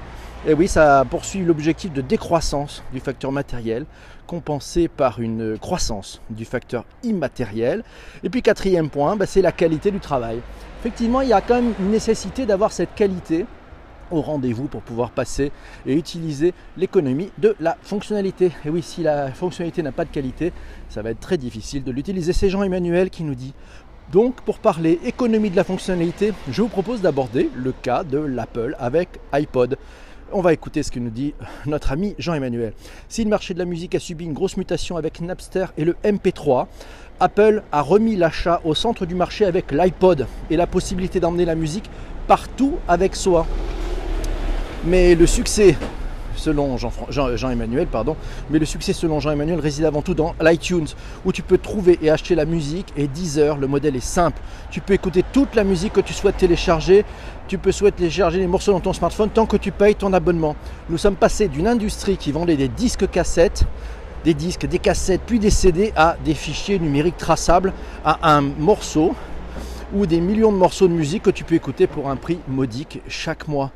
Et 0.48 0.54
oui, 0.54 0.68
ça 0.68 1.04
poursuit 1.10 1.44
l'objectif 1.44 1.92
de 1.92 2.00
décroissance 2.00 2.82
du 2.94 3.00
facteur 3.00 3.30
matériel, 3.30 3.84
compensé 4.26 4.88
par 4.88 5.20
une 5.20 5.58
croissance 5.58 6.22
du 6.30 6.46
facteur 6.46 6.86
immatériel. 7.02 7.84
Et 8.24 8.30
puis 8.30 8.40
quatrième 8.40 8.88
point, 8.88 9.16
bah, 9.16 9.26
c'est 9.26 9.42
la 9.42 9.52
qualité 9.52 9.90
du 9.90 10.00
travail. 10.00 10.40
Effectivement, 10.80 11.20
il 11.20 11.28
y 11.28 11.34
a 11.34 11.42
quand 11.42 11.56
même 11.56 11.74
une 11.78 11.90
nécessité 11.90 12.46
d'avoir 12.46 12.72
cette 12.72 12.94
qualité 12.94 13.44
au 14.10 14.20
rendez-vous 14.20 14.66
pour 14.66 14.82
pouvoir 14.82 15.10
passer 15.10 15.52
et 15.86 15.94
utiliser 15.94 16.54
l'économie 16.76 17.30
de 17.38 17.56
la 17.60 17.76
fonctionnalité. 17.82 18.52
Et 18.64 18.70
oui, 18.70 18.82
si 18.82 19.02
la 19.02 19.32
fonctionnalité 19.32 19.82
n'a 19.82 19.92
pas 19.92 20.04
de 20.04 20.10
qualité, 20.10 20.52
ça 20.88 21.02
va 21.02 21.10
être 21.10 21.20
très 21.20 21.38
difficile 21.38 21.84
de 21.84 21.92
l'utiliser. 21.92 22.32
C'est 22.32 22.50
Jean-Emmanuel 22.50 23.10
qui 23.10 23.22
nous 23.22 23.34
dit 23.34 23.54
donc 24.12 24.40
pour 24.40 24.58
parler 24.58 24.98
économie 25.04 25.50
de 25.50 25.56
la 25.56 25.62
fonctionnalité, 25.62 26.32
je 26.50 26.62
vous 26.62 26.68
propose 26.68 27.00
d'aborder 27.00 27.48
le 27.54 27.70
cas 27.70 28.02
de 28.02 28.18
l'Apple 28.18 28.74
avec 28.80 29.08
iPod. 29.32 29.78
On 30.32 30.40
va 30.40 30.52
écouter 30.52 30.82
ce 30.82 30.90
que 30.90 30.98
nous 30.98 31.10
dit 31.10 31.32
notre 31.66 31.92
ami 31.92 32.16
Jean-Emmanuel. 32.18 32.72
Si 33.08 33.22
le 33.22 33.30
marché 33.30 33.54
de 33.54 33.60
la 33.60 33.64
musique 33.64 33.94
a 33.94 34.00
subi 34.00 34.24
une 34.24 34.32
grosse 34.32 34.56
mutation 34.56 34.96
avec 34.96 35.20
Napster 35.20 35.66
et 35.76 35.84
le 35.84 35.94
MP3, 36.04 36.66
Apple 37.20 37.62
a 37.70 37.82
remis 37.82 38.16
l'achat 38.16 38.60
au 38.64 38.74
centre 38.74 39.06
du 39.06 39.14
marché 39.14 39.44
avec 39.44 39.70
l'iPod 39.70 40.26
et 40.50 40.56
la 40.56 40.66
possibilité 40.66 41.20
d'emmener 41.20 41.44
la 41.44 41.54
musique 41.54 41.90
partout 42.26 42.78
avec 42.88 43.14
soi. 43.14 43.46
Mais 44.84 45.14
le 45.14 45.26
succès 45.26 45.76
selon 46.36 46.76
Jean-Emmanuel, 46.78 47.86
pardon, 47.86 48.16
mais 48.48 48.58
le 48.58 48.64
succès 48.64 48.94
selon 48.94 49.20
Jean-Emmanuel 49.20 49.60
réside 49.60 49.84
avant 49.84 50.00
tout 50.00 50.14
dans 50.14 50.34
l'iTunes, 50.40 50.86
où 51.26 51.32
tu 51.32 51.42
peux 51.42 51.58
trouver 51.58 51.98
et 52.00 52.08
acheter 52.08 52.34
la 52.34 52.46
musique, 52.46 52.86
et 52.96 53.08
Deezer, 53.08 53.58
le 53.58 53.66
modèle 53.66 53.94
est 53.94 54.00
simple. 54.00 54.40
Tu 54.70 54.80
peux 54.80 54.94
écouter 54.94 55.22
toute 55.32 55.54
la 55.54 55.64
musique 55.64 55.92
que 55.92 56.00
tu 56.00 56.14
souhaites 56.14 56.38
télécharger, 56.38 57.04
tu 57.46 57.58
peux 57.58 57.72
souhaiter 57.72 57.98
télécharger 57.98 58.38
les 58.38 58.46
morceaux 58.46 58.72
dans 58.72 58.80
ton 58.80 58.94
smartphone 58.94 59.28
tant 59.28 59.44
que 59.44 59.58
tu 59.58 59.70
payes 59.70 59.96
ton 59.96 60.14
abonnement. 60.14 60.56
Nous 60.88 60.98
sommes 60.98 61.16
passés 61.16 61.48
d'une 61.48 61.66
industrie 61.66 62.16
qui 62.16 62.32
vendait 62.32 62.56
des 62.56 62.68
disques 62.68 63.10
cassettes, 63.10 63.64
des 64.24 64.34
disques, 64.34 64.66
des 64.66 64.78
cassettes, 64.78 65.22
puis 65.26 65.38
des 65.38 65.50
CD 65.50 65.92
à 65.94 66.16
des 66.24 66.34
fichiers 66.34 66.78
numériques 66.78 67.18
traçables, 67.18 67.74
à 68.04 68.34
un 68.34 68.40
morceau 68.40 69.14
ou 69.94 70.06
des 70.06 70.20
millions 70.20 70.52
de 70.52 70.56
morceaux 70.56 70.88
de 70.88 70.92
musique 70.92 71.24
que 71.24 71.30
tu 71.30 71.44
peux 71.44 71.54
écouter 71.54 71.86
pour 71.86 72.08
un 72.10 72.16
prix 72.16 72.38
modique 72.48 73.00
chaque 73.08 73.48
mois. 73.48 73.72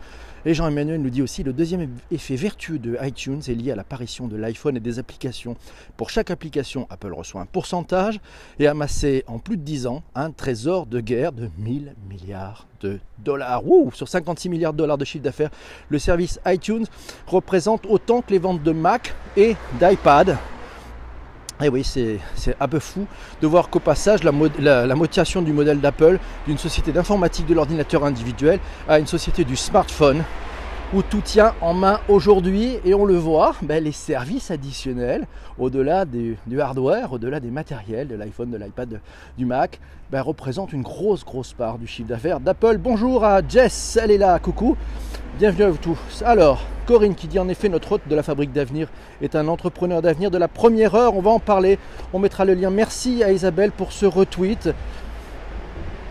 Et 0.47 0.53
Jean-Emmanuel 0.53 1.01
nous 1.01 1.09
dit 1.09 1.23
aussi 1.23 1.43
le 1.43 1.55
deuxième 1.55 1.89
effet 2.11 2.37
vertueux 2.37 2.79
de 2.79 2.99
iTunes 3.01 3.41
est 3.49 3.55
lié 3.55 3.73
à 3.73 3.77
l'apparition 3.77 4.29
de 4.29 4.37
l'iPhone 4.37 4.77
et 4.77 4.81
des 4.81 4.99
applications. 4.99 5.57
Pour 5.97 6.11
chaque 6.11 6.31
application, 6.31 6.87
Apple 6.91 7.15
reçoit 7.15 7.41
un 7.41 7.47
pourcentage 7.47 8.21
et 8.59 8.67
amassé 8.67 9.25
en 9.27 9.39
plus 9.39 9.57
de 9.57 9.63
10 9.63 9.87
ans 9.87 10.03
un 10.15 10.31
trésor 10.31 10.85
de 10.87 11.01
guerre 11.01 11.33
de 11.33 11.49
1000 11.59 11.95
milliards 12.09 12.67
de 12.83 13.01
dollars. 13.19 13.63
sur 13.95 14.07
56 14.07 14.51
milliards 14.51 14.75
de 14.75 14.79
dollars 14.79 14.99
de 14.99 15.07
chiffre 15.07 15.25
d'affaires, 15.25 15.51
le 15.89 15.99
service 15.99 16.39
iTunes 16.47 16.85
représente 17.27 17.87
autant 17.87 18.21
que 18.21 18.31
les 18.31 18.39
ventes 18.39 18.63
de 18.63 18.73
Mac 18.73 19.15
et 19.39 19.57
d'iPad. 19.81 20.37
Et 21.63 21.69
oui, 21.69 21.85
c'est 21.85 22.19
un 22.59 22.67
peu 22.67 22.81
fou 22.81 23.07
de 23.41 23.47
voir 23.47 23.71
qu'au 23.71 23.79
passage, 23.79 24.25
la, 24.25 24.33
motivation 24.33 25.41
du 25.41 25.53
modèle 25.53 25.81
d'Apple, 25.81 26.19
d'une 26.47 26.59
société 26.59 26.91
d'informatique 26.91 27.47
de 27.47 27.55
l'ordinateur 27.55 28.05
individuel, 28.05 28.59
à 28.89 28.99
une 28.99 29.07
société 29.07 29.45
du 29.45 29.55
smartphone, 29.55 30.25
où 30.93 31.03
tout 31.03 31.21
tient 31.21 31.55
en 31.61 31.73
main 31.73 32.01
aujourd'hui. 32.09 32.79
Et 32.85 32.93
on 32.93 33.05
le 33.05 33.17
voit, 33.17 33.55
ben, 33.63 33.83
les 33.83 33.93
services 33.93 34.51
additionnels, 34.51 35.27
au-delà 35.57 36.05
du, 36.05 36.37
hardware, 36.61 37.13
au-delà 37.13 37.39
des 37.39 37.51
matériels, 37.51 38.09
de 38.09 38.17
l'iPhone, 38.17 38.51
de 38.51 38.57
l'iPad, 38.57 39.01
du 39.39 39.47
Mac, 39.47 39.79
ben, 40.11 40.23
représentent 40.23 40.73
une 40.73 40.83
grosse, 40.83 41.25
grosse 41.25 41.53
part 41.53 41.79
du 41.79 41.87
chiffre 41.87 42.09
d'affaires 42.09 42.41
d'Apple. 42.41 42.79
Bonjour 42.79 43.25
à 43.25 43.41
Jess, 43.47 43.97
elle 44.03 44.11
est 44.11 44.19
là, 44.19 44.41
coucou. 44.41 44.77
Bienvenue 45.39 45.65
à 45.65 45.71
vous 45.71 45.79
tous. 45.79 46.23
Alors, 46.25 46.65
Corinne 46.85 47.15
qui 47.15 47.27
dit 47.27 47.39
en 47.39 47.49
effet 47.49 47.69
notre 47.69 47.93
hôte 47.93 48.03
de 48.09 48.15
la 48.15 48.23
fabrique 48.23 48.53
d'avenir 48.53 48.89
est 49.23 49.35
un 49.35 49.49
entrepreneur 49.49 50.03
d'avenir 50.03 50.31
de 50.31 50.39
la 50.39 50.49
première 50.49 50.95
heure. 50.95 51.17
On 51.17 51.21
va 51.21 51.31
en 51.31 51.39
parler. 51.39 51.79
On 52.13 52.19
mettra 52.19 52.45
le 52.45 52.55
lien. 52.55 52.71
Merci 52.71 53.25
à 53.25 53.33
Isabelle 53.33 53.73
pour 53.73 53.93
ce 53.93 54.07
retweet. 54.07 54.71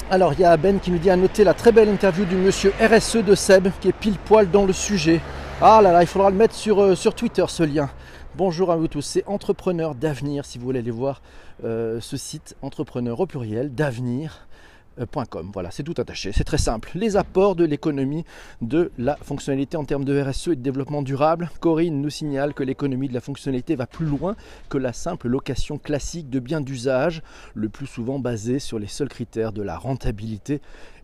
Alors 0.10 0.34
il 0.34 0.42
y 0.42 0.46
a 0.46 0.56
Ben 0.58 0.80
qui 0.80 0.92
nous 0.92 0.98
dit 0.98 1.10
à 1.10 1.16
noter 1.16 1.44
la 1.44 1.54
très 1.54 1.72
belle 1.72 1.90
interview 1.90 2.26
du 2.26 2.36
monsieur 2.36 2.74
RSE 2.80 3.18
de 3.18 3.36
Seb 3.36 3.70
qui 3.80 3.88
est 3.88 3.94
pile 3.94 4.18
poil 4.26 4.52
dans 4.52 4.66
le 4.66 4.74
sujet. 4.74 5.22
Ah 5.62 5.82
là 5.82 5.92
là, 5.92 6.02
il 6.02 6.08
faudra 6.08 6.30
le 6.30 6.36
mettre 6.36 6.56
sur, 6.56 6.82
euh, 6.82 6.96
Twitter 7.16 7.46
ce 7.48 7.64
lien. 7.64 7.90
Bonjour 8.36 8.72
à 8.72 8.76
vous 8.76 8.88
tous, 8.88 9.02
c'est 9.02 9.24
Entrepreneur 9.28 9.96
d'avenir 9.96 10.46
si 10.46 10.58
vous 10.58 10.66
voulez 10.66 10.80
aller 10.80 10.92
voir 10.92 11.22
euh, 11.64 12.00
ce 12.02 12.18
site 12.18 12.56
Entrepreneur 12.62 13.20
au 13.20 13.26
pluriel 13.26 13.74
d'avenir 13.74 14.48
euh, 15.00 15.06
voilà, 15.54 15.72
c'est 15.72 15.84
tout 15.84 15.96
attaché, 15.98 16.32
c'est 16.34 16.44
très 16.44 16.58
simple. 16.58 16.92
Les 16.96 17.18
apports 17.18 17.56
de 17.56 17.66
l'économie 17.66 18.26
de 18.62 18.92
la 18.98 19.16
fonctionnalité 19.16 19.78
en 19.78 19.86
termes 19.86 20.06
de 20.06 20.22
RSE 20.22 20.50
et 20.50 20.56
de 20.56 20.62
développement 20.62 21.02
durable. 21.02 21.50
Corinne 21.60 22.02
nous 22.02 22.10
signale 22.10 22.54
que 22.54 22.64
l'économie 22.64 23.10
de 23.10 23.14
la 23.14 23.22
fonctionnalité 23.22 23.76
va 23.76 23.88
plus 23.88 24.06
loin 24.06 24.36
que 24.70 24.78
la 24.78 24.94
simple 24.94 25.28
location 25.28 25.78
classique 25.78 26.30
de 26.30 26.40
biens 26.40 26.62
d'usage, 26.62 27.22
le 27.54 27.70
plus 27.70 27.88
souvent 27.88 28.20
basée 28.20 28.60
sur 28.60 28.80
les 28.80 28.88
seuls 28.88 29.10
critères 29.10 29.52
de 29.52 29.62
la 29.62 29.78
rentabilité 29.78 30.62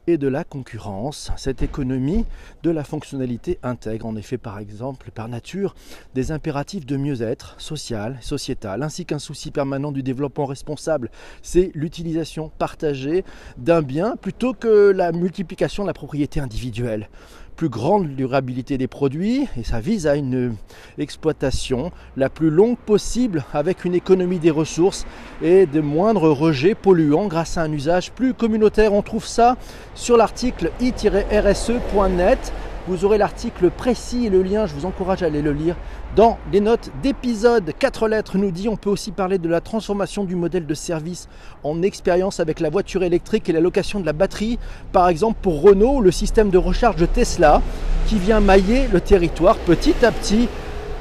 et 0.08 0.18
de 0.18 0.28
la 0.28 0.44
concurrence. 0.44 1.32
Cette 1.38 1.62
économie 1.62 2.26
de 2.64 2.70
la 2.70 2.84
fonctionnalité 2.84 3.60
intègre 3.64 4.06
en 4.06 4.16
effet 4.16 4.38
par 4.38 4.60
exemple 4.60 5.12
par 5.12 5.28
nature 5.28 5.76
des 6.16 6.32
impératifs 6.32 6.86
de 6.86 6.98
mieux-être 6.98 7.56
social, 7.60 8.18
sociétal, 8.22 8.84
ainsi 8.84 9.06
qu'un 9.06 9.20
souci 9.20 9.52
permanent 9.52 9.92
du 9.92 10.04
développement 10.04 10.46
responsable. 10.46 11.12
C'est 11.42 11.72
l'utilisation 11.74 12.52
partagée 12.58 13.24
d'un 13.58 13.82
bien 13.82 14.16
plutôt 14.16 14.54
que 14.54 14.92
la 14.92 15.12
multiplication 15.12 15.84
de 15.84 15.88
la 15.88 15.94
propriété 15.94 16.40
individuelle. 16.40 17.10
Plus 17.60 17.68
grande 17.68 18.16
durabilité 18.16 18.78
des 18.78 18.88
produits 18.88 19.46
et 19.58 19.66
ça 19.66 19.82
vise 19.82 20.08
à 20.08 20.16
une 20.16 20.56
exploitation 20.98 21.92
la 22.16 22.30
plus 22.30 22.50
longue 22.50 22.78
possible 22.78 23.44
avec 23.54 23.84
une 23.84 23.94
économie 23.94 24.40
des 24.40 24.50
ressources 24.50 25.06
et 25.42 25.66
de 25.66 25.82
moindres 25.82 26.32
rejets 26.32 26.74
polluants 26.74 27.28
grâce 27.28 27.58
à 27.58 27.64
un 27.64 27.74
usage 27.74 28.14
plus 28.14 28.34
communautaire. 28.34 28.94
On 28.94 29.02
trouve 29.02 29.26
ça 29.26 29.58
sur 29.94 30.16
l'article 30.16 30.72
i-rse.net. 30.80 32.54
Vous 32.88 33.06
aurez 33.06 33.18
l'article 33.18 33.70
précis 33.70 34.26
et 34.26 34.30
le 34.30 34.42
lien, 34.42 34.66
je 34.66 34.74
vous 34.74 34.86
encourage 34.86 35.22
à 35.22 35.28
aller 35.28 35.42
le 35.42 35.52
lire 35.52 35.76
dans 36.16 36.38
les 36.52 36.60
notes 36.60 36.90
d'épisode. 37.04 37.72
4 37.78 38.08
lettres 38.08 38.38
nous 38.38 38.52
dit 38.52 38.68
on 38.68 38.78
peut 38.78 38.90
aussi 38.90 39.12
parler 39.12 39.38
de 39.38 39.50
la 39.50 39.62
transformation 39.62 40.24
du 40.24 40.36
modèle 40.36 40.66
de 40.66 40.74
service 40.74 41.28
en 41.64 41.82
expérience 41.82 42.40
avec 42.40 42.60
la 42.60 42.70
voiture 42.70 43.04
électrique 43.04 43.50
et 43.50 43.52
la 43.52 43.60
location 43.60 44.00
de 44.00 44.06
la 44.06 44.14
batterie. 44.14 44.58
Par 44.92 45.10
exemple 45.10 45.38
pour 45.42 45.62
Renault, 45.62 46.02
le 46.02 46.12
système 46.12 46.50
de 46.50 46.58
recharge 46.58 47.06
Tesla 47.14 47.62
qui 48.08 48.18
vient 48.18 48.40
mailler 48.40 48.88
le 48.92 49.02
territoire 49.02 49.58
petit 49.58 49.96
à 50.04 50.12
petit. 50.12 50.48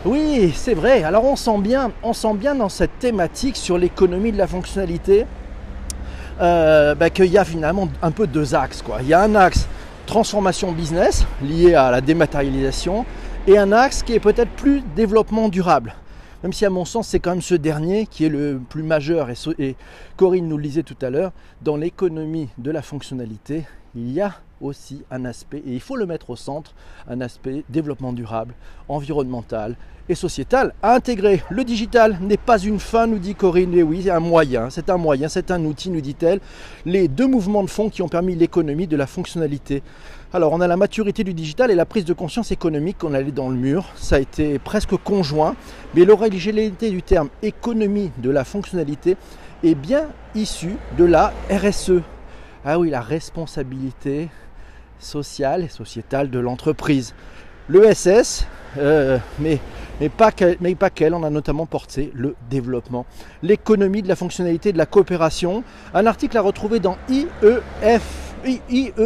Oui, 0.04 0.52
c'est 0.54 0.74
vrai. 0.74 1.04
Alors 1.04 1.24
on 1.24 1.36
sent 1.36 1.58
bien, 1.58 2.54
dans 2.54 2.68
cette 2.68 2.98
thématique 2.98 3.56
sur 3.56 3.78
l'économie 3.78 4.32
de 4.32 4.38
la 4.38 4.46
fonctionnalité 4.46 5.26
euh, 6.40 6.94
bah, 6.94 7.10
qu'il 7.10 7.26
y 7.26 7.38
a 7.38 7.44
finalement 7.44 7.88
un 8.02 8.10
peu 8.10 8.26
deux 8.26 8.54
axes. 8.54 8.84
Il 9.00 9.08
y 9.08 9.14
a 9.14 9.22
un 9.22 9.34
axe 9.34 9.66
transformation 10.08 10.72
business 10.72 11.26
liée 11.42 11.74
à 11.74 11.90
la 11.90 12.00
dématérialisation 12.00 13.04
et 13.46 13.58
un 13.58 13.72
axe 13.72 14.02
qui 14.02 14.14
est 14.14 14.20
peut-être 14.20 14.50
plus 14.52 14.82
développement 14.96 15.50
durable. 15.50 15.94
Même 16.42 16.54
si 16.54 16.64
à 16.64 16.70
mon 16.70 16.86
sens 16.86 17.08
c'est 17.08 17.20
quand 17.20 17.30
même 17.32 17.42
ce 17.42 17.54
dernier 17.54 18.06
qui 18.06 18.24
est 18.24 18.30
le 18.30 18.58
plus 18.70 18.82
majeur 18.82 19.28
et, 19.58 19.76
Corinne 20.16 20.48
nous 20.48 20.56
le 20.56 20.62
disait 20.62 20.82
tout 20.82 20.96
à 21.02 21.10
l'heure, 21.10 21.32
dans 21.60 21.76
l'économie 21.76 22.48
de 22.56 22.70
la 22.70 22.80
fonctionnalité, 22.80 23.66
il 23.94 24.10
y 24.10 24.22
a 24.22 24.32
aussi 24.60 25.02
un 25.10 25.24
aspect, 25.24 25.62
et 25.66 25.72
il 25.72 25.80
faut 25.80 25.96
le 25.96 26.06
mettre 26.06 26.30
au 26.30 26.36
centre, 26.36 26.74
un 27.08 27.20
aspect 27.20 27.64
développement 27.68 28.12
durable, 28.12 28.54
environnemental 28.88 29.76
et 30.08 30.14
sociétal 30.14 30.72
à 30.82 30.94
intégrer. 30.94 31.42
Le 31.50 31.64
digital 31.64 32.18
n'est 32.20 32.38
pas 32.38 32.58
une 32.58 32.80
fin, 32.80 33.06
nous 33.06 33.18
dit 33.18 33.34
Corinne, 33.34 33.74
oui, 33.82 34.02
c'est 34.04 34.10
un 34.10 34.20
moyen, 34.20 34.70
c'est 34.70 34.90
un 34.90 34.96
moyen, 34.96 35.28
c'est 35.28 35.50
un 35.50 35.64
outil, 35.64 35.90
nous 35.90 36.00
dit-elle. 36.00 36.40
Les 36.86 37.08
deux 37.08 37.26
mouvements 37.26 37.62
de 37.62 37.70
fond 37.70 37.90
qui 37.90 38.02
ont 38.02 38.08
permis 38.08 38.34
l'économie 38.34 38.86
de 38.86 38.96
la 38.96 39.06
fonctionnalité. 39.06 39.82
Alors, 40.32 40.52
on 40.52 40.60
a 40.60 40.66
la 40.66 40.76
maturité 40.76 41.24
du 41.24 41.34
digital 41.34 41.70
et 41.70 41.74
la 41.74 41.86
prise 41.86 42.04
de 42.04 42.12
conscience 42.12 42.52
économique 42.52 42.98
qu'on 42.98 43.14
allait 43.14 43.32
dans 43.32 43.48
le 43.48 43.56
mur. 43.56 43.86
Ça 43.96 44.16
a 44.16 44.18
été 44.18 44.58
presque 44.58 44.96
conjoint, 44.96 45.56
mais 45.94 46.04
l'originalité 46.04 46.90
du 46.90 47.02
terme 47.02 47.28
économie 47.42 48.10
de 48.18 48.30
la 48.30 48.44
fonctionnalité 48.44 49.16
est 49.64 49.74
bien 49.74 50.08
issue 50.34 50.76
de 50.96 51.04
la 51.04 51.32
RSE. 51.50 52.02
Ah 52.64 52.78
oui, 52.78 52.90
la 52.90 53.00
responsabilité 53.00 54.28
sociale 54.98 55.64
et 55.64 55.68
sociétale 55.68 56.30
de 56.30 56.38
l'entreprise. 56.38 57.14
L'ESS, 57.68 58.46
euh, 58.78 59.18
mais, 59.38 59.58
mais, 60.00 60.08
pas 60.08 60.30
qu'elle, 60.32 61.14
on 61.14 61.22
a 61.22 61.30
notamment 61.30 61.66
porté 61.66 62.10
le 62.14 62.34
développement, 62.50 63.06
l'économie 63.42 64.02
de 64.02 64.08
la 64.08 64.16
fonctionnalité 64.16 64.72
de 64.72 64.78
la 64.78 64.86
coopération. 64.86 65.64
Un 65.94 66.06
article 66.06 66.36
à 66.38 66.40
retrouver 66.40 66.80
dans 66.80 66.96
IEF, 67.08 68.34
IEEFC.eu. 68.44 68.96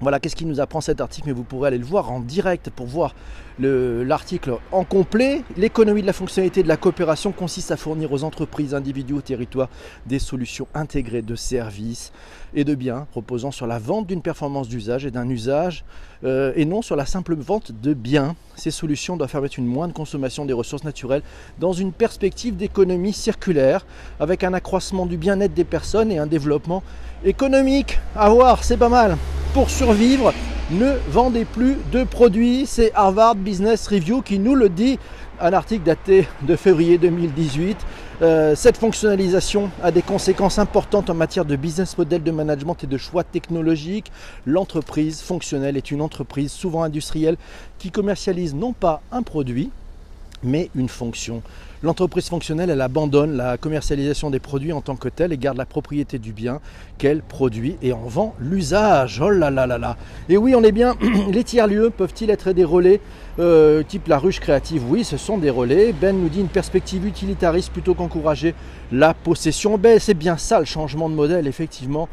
Voilà, 0.00 0.20
qu'est-ce 0.20 0.36
qui 0.36 0.44
nous 0.44 0.60
apprend 0.60 0.82
cet 0.82 1.00
article, 1.00 1.28
mais 1.28 1.32
vous 1.32 1.42
pourrez 1.42 1.68
aller 1.68 1.78
le 1.78 1.84
voir 1.86 2.10
en 2.12 2.20
direct 2.20 2.68
pour 2.68 2.86
voir 2.86 3.14
l'article 3.58 4.58
en 4.70 4.84
complet. 4.84 5.42
L'économie 5.56 6.02
de 6.02 6.06
la 6.06 6.12
fonctionnalité 6.12 6.62
de 6.62 6.68
la 6.68 6.76
coopération 6.76 7.32
consiste 7.32 7.70
à 7.70 7.78
fournir 7.78 8.12
aux 8.12 8.22
entreprises, 8.22 8.74
individus, 8.74 9.14
au 9.14 9.22
territoire 9.22 9.70
des 10.04 10.18
solutions 10.18 10.66
intégrées 10.74 11.22
de 11.22 11.34
services 11.34 12.12
et 12.54 12.64
de 12.64 12.74
biens 12.74 13.06
reposant 13.14 13.50
sur 13.50 13.66
la 13.66 13.78
vente 13.78 14.06
d'une 14.06 14.20
performance 14.20 14.68
d'usage 14.68 15.06
et 15.06 15.10
d'un 15.10 15.28
usage 15.30 15.84
euh, 16.24 16.52
et 16.56 16.66
non 16.66 16.82
sur 16.82 16.96
la 16.96 17.06
simple 17.06 17.34
vente 17.34 17.72
de 17.72 17.94
biens. 17.94 18.36
Ces 18.56 18.70
solutions 18.70 19.16
doivent 19.16 19.32
permettre 19.32 19.58
une 19.58 19.66
moindre 19.66 19.94
consommation 19.94 20.44
des 20.44 20.52
ressources 20.52 20.84
naturelles 20.84 21.22
dans 21.58 21.72
une 21.72 21.92
perspective 21.92 22.56
d'économie 22.56 23.14
circulaire 23.14 23.86
avec 24.20 24.44
un 24.44 24.52
accroissement 24.52 25.06
du 25.06 25.16
bien-être 25.16 25.54
des 25.54 25.64
personnes 25.64 26.12
et 26.12 26.18
un 26.18 26.26
développement 26.26 26.82
économique. 27.24 27.98
À 28.14 28.28
voir, 28.28 28.62
c'est 28.62 28.76
pas 28.76 28.90
mal. 28.90 29.16
Pour 29.54 29.70
survivre, 29.86 30.34
ne 30.72 30.94
vendez 31.10 31.44
plus 31.44 31.76
de 31.92 32.02
produits. 32.02 32.66
C'est 32.66 32.90
Harvard 32.96 33.36
Business 33.36 33.86
Review 33.86 34.20
qui 34.20 34.40
nous 34.40 34.56
le 34.56 34.68
dit. 34.68 34.98
Un 35.40 35.52
article 35.52 35.84
daté 35.84 36.26
de 36.42 36.56
février 36.56 36.98
2018. 36.98 37.76
Euh, 38.20 38.56
cette 38.56 38.78
fonctionnalisation 38.78 39.70
a 39.84 39.92
des 39.92 40.02
conséquences 40.02 40.58
importantes 40.58 41.08
en 41.08 41.14
matière 41.14 41.44
de 41.44 41.54
business 41.54 41.96
model 41.96 42.24
de 42.24 42.32
management 42.32 42.82
et 42.82 42.88
de 42.88 42.98
choix 42.98 43.22
technologiques. 43.22 44.10
L'entreprise 44.44 45.20
fonctionnelle 45.20 45.76
est 45.76 45.92
une 45.92 46.00
entreprise 46.00 46.50
souvent 46.50 46.82
industrielle 46.82 47.36
qui 47.78 47.92
commercialise 47.92 48.56
non 48.56 48.72
pas 48.72 49.02
un 49.12 49.22
produit, 49.22 49.70
mais 50.46 50.70
une 50.74 50.88
fonction. 50.88 51.42
L'entreprise 51.82 52.28
fonctionnelle, 52.28 52.70
elle 52.70 52.80
abandonne 52.80 53.36
la 53.36 53.58
commercialisation 53.58 54.30
des 54.30 54.38
produits 54.38 54.72
en 54.72 54.80
tant 54.80 54.96
que 54.96 55.10
telle 55.10 55.32
et 55.32 55.36
garde 55.36 55.58
la 55.58 55.66
propriété 55.66 56.18
du 56.18 56.32
bien 56.32 56.60
qu'elle 56.96 57.20
produit 57.20 57.76
et 57.82 57.92
en 57.92 58.06
vend 58.06 58.34
l'usage. 58.40 59.20
Oh 59.22 59.28
là 59.28 59.50
là 59.50 59.66
là 59.66 59.76
là. 59.76 59.96
Et 60.30 60.38
oui, 60.38 60.54
on 60.54 60.62
est 60.62 60.72
bien. 60.72 60.96
Les 61.30 61.44
tiers-lieux 61.44 61.90
peuvent-ils 61.90 62.30
être 62.30 62.52
des 62.52 62.64
relais 62.64 63.00
euh, 63.38 63.82
type 63.82 64.08
la 64.08 64.18
ruche 64.18 64.40
créative? 64.40 64.82
Oui, 64.88 65.04
ce 65.04 65.18
sont 65.18 65.36
des 65.36 65.50
relais. 65.50 65.92
Ben 65.92 66.18
nous 66.18 66.30
dit 66.30 66.40
une 66.40 66.48
perspective 66.48 67.06
utilitariste 67.06 67.70
plutôt 67.70 67.94
qu'encourager 67.94 68.54
la 68.90 69.12
possession. 69.12 69.76
Ben, 69.76 69.98
c'est 69.98 70.14
bien 70.14 70.38
ça 70.38 70.58
le 70.58 70.64
changement 70.64 71.10
de 71.10 71.14
modèle, 71.14 71.46
effectivement. 71.46 72.08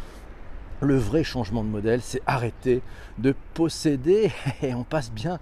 Le 0.81 0.97
vrai 0.97 1.23
changement 1.23 1.63
de 1.63 1.69
modèle, 1.69 2.01
c'est 2.01 2.21
arrêter 2.25 2.81
de 3.17 3.35
posséder 3.53 4.31
et 4.61 4.73
on 4.73 4.83
passe 4.83 5.11
bien 5.11 5.39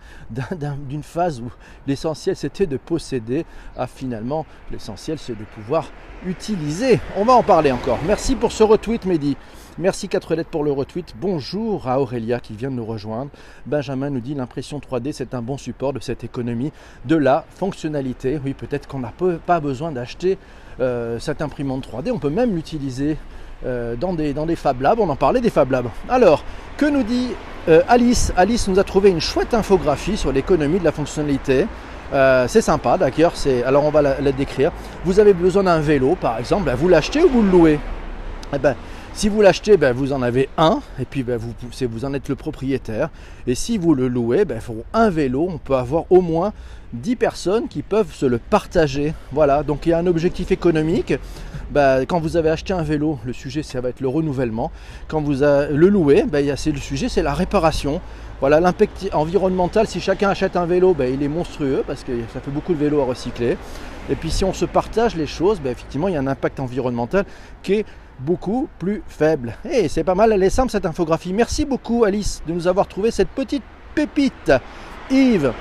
d'une 0.89 1.03
phase 1.03 1.41
où 1.41 1.51
l'essentiel 1.87 2.35
c'était 2.35 2.67
de 2.67 2.77
posséder 2.77 3.45
à 3.75 3.87
finalement 3.87 4.45
l'essentiel 4.71 5.17
c'est 5.17 5.37
de 5.37 5.43
pouvoir 5.43 5.89
utiliser. 6.25 6.99
On 7.17 7.25
va 7.25 7.33
en 7.33 7.43
parler 7.43 7.71
encore. 7.71 7.99
Merci 8.05 8.35
pour 8.35 8.51
ce 8.51 8.63
retweet 8.63 9.05
Mehdi. 9.05 9.37
Merci 9.77 10.09
4 10.09 10.35
lettres 10.35 10.49
pour 10.49 10.63
le 10.63 10.71
retweet. 10.71 11.15
Bonjour 11.19 11.87
à 11.87 11.99
Aurélia 11.99 12.39
qui 12.39 12.53
vient 12.53 12.69
de 12.69 12.75
nous 12.75 12.85
rejoindre. 12.85 13.31
Benjamin 13.65 14.09
nous 14.09 14.19
dit 14.19 14.35
l'impression 14.35 14.79
3D 14.79 15.13
c'est 15.13 15.33
un 15.33 15.41
bon 15.41 15.57
support 15.57 15.93
de 15.93 15.99
cette 15.99 16.23
économie 16.23 16.71
de 17.05 17.15
la 17.15 17.45
fonctionnalité. 17.55 18.39
Oui 18.43 18.53
peut-être 18.53 18.87
qu'on 18.87 18.99
n'a 18.99 19.13
pas 19.45 19.59
besoin 19.59 19.91
d'acheter 19.91 20.37
euh, 20.79 21.19
cette 21.19 21.41
imprimante 21.41 21.87
3D. 21.87 22.11
On 22.11 22.19
peut 22.19 22.29
même 22.29 22.53
l'utiliser 22.53 23.17
euh, 23.65 23.95
dans, 23.95 24.13
des, 24.13 24.33
dans 24.33 24.47
Fab 24.55 24.81
Labs. 24.81 24.99
On 24.99 25.09
en 25.09 25.15
parlait 25.15 25.41
des 25.41 25.49
Fab 25.49 25.71
Labs. 25.71 25.87
Alors, 26.09 26.43
que 26.77 26.85
nous 26.85 27.03
dit 27.03 27.29
euh, 27.69 27.81
Alice? 27.87 28.33
Alice 28.35 28.67
nous 28.67 28.79
a 28.79 28.83
trouvé 28.83 29.09
une 29.09 29.21
chouette 29.21 29.53
infographie 29.53 30.17
sur 30.17 30.31
l'économie 30.31 30.79
de 30.79 30.83
la 30.83 30.91
fonctionnalité. 30.91 31.67
Euh, 32.13 32.45
c'est 32.47 32.61
sympa 32.61 32.97
d'ailleurs, 32.97 33.33
alors 33.65 33.85
on 33.85 33.91
va 33.91 34.01
la, 34.01 34.31
décrire. 34.31 34.71
Vous 35.05 35.19
avez 35.19 35.33
besoin 35.33 35.63
d'un 35.63 35.79
vélo 35.79 36.15
par 36.19 36.39
exemple, 36.39 36.65
ben, 36.65 36.75
vous 36.75 36.89
l'achetez 36.89 37.23
ou 37.23 37.29
vous 37.29 37.41
le 37.41 37.49
louez? 37.49 37.79
Eh 38.53 38.57
ben, 38.57 38.75
Si 39.13 39.29
vous 39.29 39.41
l'achetez, 39.41 39.77
ben, 39.77 39.93
vous 39.93 40.11
en 40.11 40.21
avez 40.21 40.49
un, 40.57 40.79
et 40.99 41.05
puis 41.05 41.23
ben, 41.23 41.37
vous, 41.37 41.53
vous 41.89 42.05
en 42.05 42.13
êtes 42.13 42.27
le 42.27 42.35
propriétaire. 42.35 43.09
Et 43.47 43.55
si 43.55 43.77
vous 43.77 43.93
le 43.93 44.07
louez, 44.07 44.43
ben, 44.43 44.59
pour 44.59 44.83
un 44.93 45.09
vélo, 45.09 45.47
on 45.49 45.57
peut 45.57 45.75
avoir 45.75 46.05
au 46.09 46.19
moins 46.21 46.51
10 46.93 47.15
personnes 47.15 47.67
qui 47.67 47.81
peuvent 47.81 48.13
se 48.13 48.25
le 48.25 48.37
partager. 48.37 49.13
Voilà, 49.31 49.63
donc 49.63 49.85
il 49.85 49.89
y 49.89 49.93
a 49.93 49.97
un 49.97 50.07
objectif 50.07 50.51
économique. 50.51 51.13
Bah, 51.71 52.05
quand 52.05 52.19
vous 52.19 52.35
avez 52.35 52.49
acheté 52.49 52.73
un 52.73 52.83
vélo, 52.83 53.17
le 53.23 53.31
sujet 53.31 53.63
ça 53.63 53.79
va 53.79 53.89
être 53.89 54.01
le 54.01 54.09
renouvellement. 54.09 54.71
Quand 55.07 55.21
vous 55.21 55.35
le 55.41 55.87
louez, 55.87 56.23
bah, 56.23 56.41
le 56.41 56.55
sujet 56.55 57.07
c'est 57.07 57.23
la 57.23 57.33
réparation. 57.33 58.01
Voilà, 58.41 58.59
l'impact 58.59 59.09
environnemental, 59.13 59.87
si 59.87 60.01
chacun 60.01 60.29
achète 60.29 60.57
un 60.57 60.65
vélo, 60.65 60.93
bah, 60.93 61.07
il 61.07 61.23
est 61.23 61.29
monstrueux 61.29 61.83
parce 61.87 62.03
que 62.03 62.11
ça 62.33 62.41
fait 62.41 62.51
beaucoup 62.51 62.73
de 62.73 62.79
vélos 62.79 62.99
à 62.99 63.05
recycler. 63.05 63.57
Et 64.09 64.15
puis 64.15 64.31
si 64.31 64.43
on 64.43 64.51
se 64.51 64.65
partage 64.65 65.15
les 65.15 65.27
choses, 65.27 65.61
effectivement, 65.63 66.09
il 66.09 66.15
y 66.15 66.17
a 66.17 66.19
un 66.19 66.27
impact 66.27 66.59
environnemental 66.59 67.23
qui 67.63 67.75
est 67.75 67.85
beaucoup 68.19 68.67
plus 68.77 69.01
faible. 69.07 69.55
Et 69.63 69.87
c'est 69.87 70.03
pas 70.03 70.15
mal, 70.15 70.33
elle 70.33 70.43
est 70.43 70.49
simple 70.49 70.71
cette 70.71 70.85
infographie. 70.85 71.31
Merci 71.31 71.63
beaucoup 71.63 72.03
Alice 72.03 72.41
de 72.45 72.51
nous 72.51 72.67
avoir 72.67 72.87
trouvé 72.87 73.11
cette 73.11 73.29
petite 73.29 73.63
pépite. 73.95 74.51
Yves, 75.09 75.53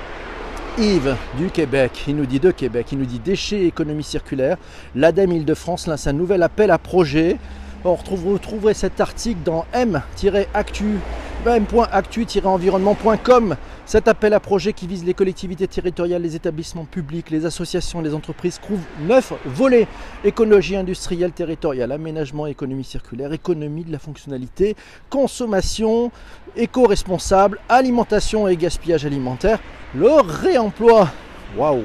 Yves 0.77 1.17
du 1.37 1.49
Québec, 1.49 2.05
il 2.07 2.15
nous 2.15 2.25
dit 2.25 2.39
de 2.39 2.51
Québec, 2.51 2.87
il 2.93 2.99
nous 2.99 3.05
dit 3.05 3.19
déchets 3.19 3.63
et 3.63 3.67
économie 3.67 4.03
circulaire. 4.03 4.55
L'ADEME 4.95 5.33
Île-de-France 5.33 5.87
lance 5.87 6.07
un 6.07 6.13
nouvel 6.13 6.41
appel 6.43 6.71
à 6.71 6.77
projet. 6.77 7.37
On 7.83 7.95
retrouve, 7.95 8.21
vous 8.21 8.31
retrouverez 8.33 8.73
cet 8.73 9.01
article 9.01 9.39
dans 9.43 9.65
m-actu, 9.73 10.99
m.actu-environnement.com. 11.45 13.57
Cet 13.91 14.07
appel 14.07 14.33
à 14.33 14.39
projet 14.39 14.71
qui 14.71 14.87
vise 14.87 15.03
les 15.03 15.13
collectivités 15.13 15.67
territoriales, 15.67 16.21
les 16.21 16.37
établissements 16.37 16.85
publics, 16.85 17.29
les 17.29 17.45
associations, 17.45 17.99
les 17.99 18.13
entreprises 18.13 18.57
couvre 18.57 18.85
neuf 19.01 19.33
volets. 19.43 19.85
Écologie 20.23 20.77
industrielle 20.77 21.33
territoriale, 21.33 21.91
aménagement, 21.91 22.47
économie 22.47 22.85
circulaire, 22.85 23.33
économie 23.33 23.83
de 23.83 23.91
la 23.91 23.99
fonctionnalité, 23.99 24.77
consommation, 25.09 26.09
éco-responsable, 26.55 27.59
alimentation 27.67 28.47
et 28.47 28.55
gaspillage 28.55 29.05
alimentaire, 29.05 29.59
le 29.93 30.21
réemploi. 30.21 31.09
Waouh 31.57 31.83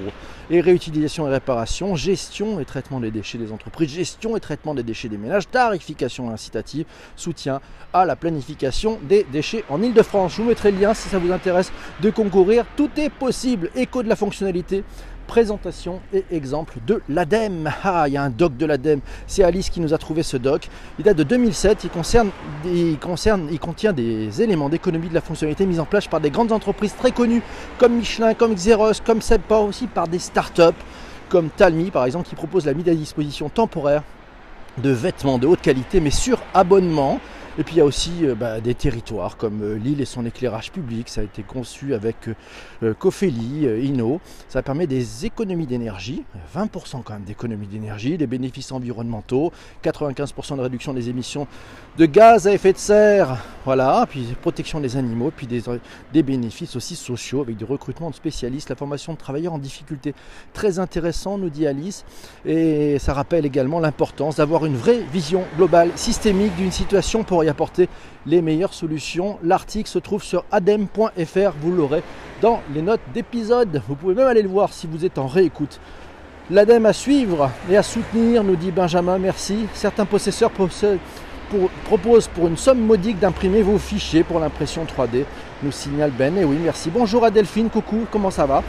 et 0.51 0.61
réutilisation 0.61 1.27
et 1.27 1.31
réparation, 1.31 1.97
gestion 1.97 2.61
et 2.61 2.65
traitement 2.65 3.01
des 3.01 3.11
déchets 3.11 3.39
des 3.39 3.53
entreprises, 3.53 3.91
gestion 3.91 4.37
et 4.37 4.41
traitement 4.41 4.75
des 4.75 4.83
déchets 4.83 5.09
des 5.09 5.19
ménages, 5.19 5.49
tarification 5.49 6.31
incitative, 6.31 6.87
soutien 7.17 7.61
à 7.93 8.05
la 8.05 8.17
planification 8.17 8.99
des 9.03 9.27
déchets 9.33 9.65
en 9.69 9.83
Ile-de-France. 9.83 10.35
Je 10.37 10.43
vous 10.43 10.49
mettrai 10.49 10.71
le 10.71 10.79
lien 10.79 10.95
si 10.95 11.09
ça 11.09 11.19
vous 11.19 11.33
intéresse 11.33 11.73
de 12.01 12.11
concourir. 12.11 12.65
Tout 12.77 12.91
est 12.97 13.11
possible. 13.11 13.71
Écho 13.75 14.03
de 14.03 14.09
la 14.09 14.17
fonctionnalité 14.17 14.85
présentation 15.27 16.01
et 16.13 16.25
exemple 16.31 16.79
de 16.87 17.03
l'ADEME. 17.09 17.71
Ah, 17.85 18.05
il 18.09 18.15
y 18.15 18.17
a 18.17 18.23
un 18.23 18.31
doc 18.31 18.57
de 18.57 18.67
l'ADEME. 18.67 19.01
C'est 19.27 19.43
Alice 19.43 19.71
qui 19.71 19.81
nous 19.81 19.93
a 19.93 19.99
trouvé 19.99 20.23
ce 20.23 20.37
doc. 20.37 20.69
Il 20.99 21.05
date 21.05 21.17
de 21.17 21.23
2007. 21.23 21.85
Il, 21.85 21.91
concerne, 21.91 22.31
il, 22.65 23.59
contient 23.59 23.93
des 23.93 24.43
éléments 24.43 24.69
d'économie 24.69 25.09
de 25.09 25.15
la 25.15 25.21
fonctionnalité 25.21 25.67
mis 25.67 25.81
en 25.81 25.85
place 25.85 26.07
par 26.07 26.21
des 26.21 26.31
grandes 26.31 26.53
entreprises 26.53 26.95
très 26.97 27.11
connues 27.11 27.43
comme 27.79 27.95
Michelin, 27.95 28.35
comme 28.35 28.55
Xerox, 28.55 29.01
comme 29.01 29.21
Sebpa, 29.21 29.57
aussi 29.57 29.87
par 29.87 30.09
des 30.09 30.19
startups 30.19 30.63
comme 31.29 31.51
Talmi 31.51 31.91
par 31.91 32.05
exemple 32.05 32.29
qui 32.29 32.35
propose 32.35 32.67
la 32.67 32.75
mise 32.75 32.89
à 32.89 32.95
disposition 32.95 33.49
temporaire 33.49 34.03
de 34.79 34.91
vêtements 34.91 35.39
de 35.39 35.47
haute 35.47 35.61
qualité 35.61 36.01
mais 36.01 36.11
sur 36.11 36.41
abonnement 36.55 37.21
et 37.59 37.65
puis 37.65 37.77
il 37.77 37.79
y 37.79 37.81
a 37.81 37.85
aussi 37.87 38.13
euh, 38.23 38.35
bah, 38.35 38.61
des 38.61 38.75
territoires 38.75 39.39
comme 39.39 39.63
euh, 39.63 39.79
l'île 39.79 40.03
et 40.03 40.05
son 40.05 40.27
éclairage 40.27 40.71
public. 40.73 41.09
Ça 41.09 41.23
a 41.23 41.25
été 41.25 41.43
conçu 41.43 41.95
avec 41.95 42.29
euh, 42.83 42.93
Cofeli, 42.93 43.67
Inno. 43.83 44.21
Ça 44.49 44.63
permet 44.63 44.87
des 44.87 45.25
économies 45.25 45.67
d'énergie, 45.67 46.25
20% 46.55 47.03
quand 47.03 47.15
même 47.15 47.25
d'économies 47.25 47.67
d'énergie, 47.67 48.19
des 48.19 48.27
bénéfices 48.27 48.73
environnementaux, 48.73 49.53
95% 49.83 50.57
de 50.57 50.61
réduction 50.61 50.93
des 50.93 51.09
émissions 51.09 51.47
de 51.97 52.05
gaz 52.05 52.47
à 52.47 52.53
effet 52.53 52.75
de 52.75 52.79
serre. 52.79 53.39
Voilà, 53.65 54.07
puis 54.09 54.35
protection 54.43 54.81
des 54.81 54.97
animaux, 54.97 55.33
puis 55.35 55.47
des, 55.47 55.63
des 56.13 56.23
bénéfices 56.23 56.77
aussi 56.77 56.95
sociaux 56.95 57.41
avec 57.41 57.57
du 57.57 57.65
recrutement 57.65 58.11
de 58.11 58.15
spécialistes, 58.15 58.69
la 58.69 58.77
formation 58.77 59.15
de 59.15 59.19
travailleurs 59.19 59.55
en 59.55 59.59
difficulté. 59.59 60.15
Très 60.53 60.79
intéressant, 60.79 61.39
nous 61.39 61.51
dit 61.51 61.67
Alice. 61.67 62.05
Et 62.45 62.99
ça 62.99 63.15
rappelle 63.15 63.47
également 63.47 63.81
l'importance 63.81 64.37
d'avoir 64.37 64.67
une 64.67 64.77
vraie 64.77 65.01
vision 65.11 65.43
globale, 65.57 65.91
systémique 65.97 66.55
d'une 66.57 66.71
situation 66.71 67.25
pour 67.25 67.46
apporter 67.49 67.89
les 68.27 68.43
meilleures 68.43 68.75
solutions. 68.75 69.39
L'article 69.43 69.89
se 69.89 69.99
trouve 69.99 70.23
sur 70.23 70.45
adem.fr, 70.53 71.53
vous 71.61 71.73
l'aurez 71.73 72.03
dans 72.43 72.61
les 72.75 72.83
notes 72.83 73.01
d'épisode. 73.15 73.83
Vous 73.89 73.95
pouvez 73.95 74.15
même 74.15 74.27
aller 74.27 74.43
le 74.43 74.49
voir 74.49 74.73
si 74.73 74.87
vous 74.87 75.05
êtes 75.05 75.19
en 75.19 75.27
réécoute. 75.27 75.81
L'ADEME 76.51 76.87
à 76.87 76.93
suivre 76.93 77.51
et 77.69 77.77
à 77.77 77.83
soutenir, 77.83 78.45
nous 78.45 78.57
dit 78.57 78.71
Benjamin, 78.71 79.19
merci. 79.19 79.67
Certains 79.75 80.05
possesseurs 80.05 80.53
proposent 81.85 82.29
pour 82.29 82.47
une 82.47 82.57
somme 82.57 82.81
modique 82.81 83.19
d'imprimer 83.19 83.63
vos 83.63 83.79
fichiers 83.79 84.23
pour 84.23 84.39
l'impression 84.39 84.85
3D, 84.85 85.25
nous 85.63 85.73
signale 85.73 86.13
Ben. 86.17 86.37
Et 86.39 86.45
oui, 86.45 86.59
merci. 86.63 86.91
Bonjour 86.91 87.25
à 87.25 87.31
Delphine, 87.31 87.69
coucou, 87.69 88.07
comment 88.13 88.31
ça 88.31 88.47
va? 88.47 88.63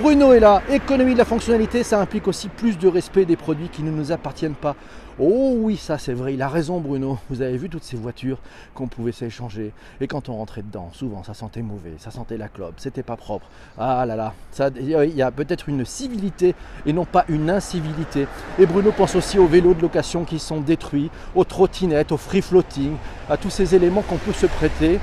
Bruno 0.00 0.32
est 0.32 0.40
là. 0.40 0.62
Économie 0.70 1.12
de 1.12 1.18
la 1.18 1.24
fonctionnalité, 1.24 1.82
ça 1.82 2.00
implique 2.00 2.26
aussi 2.26 2.48
plus 2.48 2.78
de 2.78 2.88
respect 2.88 3.24
des 3.24 3.36
produits 3.36 3.68
qui 3.68 3.82
ne 3.82 3.90
nous 3.90 4.10
appartiennent 4.10 4.54
pas. 4.54 4.74
Oh 5.18 5.54
oui, 5.56 5.76
ça 5.76 5.98
c'est 5.98 6.12
vrai, 6.14 6.34
il 6.34 6.40
a 6.40 6.48
raison 6.48 6.80
Bruno. 6.80 7.18
Vous 7.28 7.42
avez 7.42 7.56
vu 7.56 7.68
toutes 7.68 7.84
ces 7.84 7.96
voitures 7.96 8.38
qu'on 8.74 8.86
pouvait 8.86 9.12
s'échanger. 9.12 9.72
Et 10.00 10.06
quand 10.06 10.28
on 10.28 10.36
rentrait 10.36 10.62
dedans, 10.62 10.90
souvent 10.92 11.22
ça 11.24 11.34
sentait 11.34 11.62
mauvais, 11.62 11.94
ça 11.98 12.10
sentait 12.10 12.38
la 12.38 12.48
clope, 12.48 12.74
c'était 12.78 13.02
pas 13.02 13.16
propre. 13.16 13.46
Ah 13.78 14.06
là 14.06 14.16
là, 14.16 14.34
il 14.76 14.88
y 14.88 15.22
a 15.22 15.30
peut-être 15.30 15.68
une 15.68 15.84
civilité 15.84 16.54
et 16.86 16.92
non 16.92 17.04
pas 17.04 17.24
une 17.28 17.50
incivilité. 17.50 18.26
Et 18.58 18.66
Bruno 18.66 18.92
pense 18.92 19.14
aussi 19.14 19.38
aux 19.38 19.46
vélos 19.46 19.74
de 19.74 19.82
location 19.82 20.24
qui 20.24 20.38
sont 20.38 20.60
détruits, 20.60 21.10
aux 21.34 21.44
trottinettes, 21.44 22.12
au 22.12 22.16
free 22.16 22.42
floating, 22.42 22.94
à 23.28 23.36
tous 23.36 23.50
ces 23.50 23.74
éléments 23.74 24.02
qu'on 24.02 24.16
peut 24.16 24.32
se 24.32 24.46
prêter. 24.46 25.00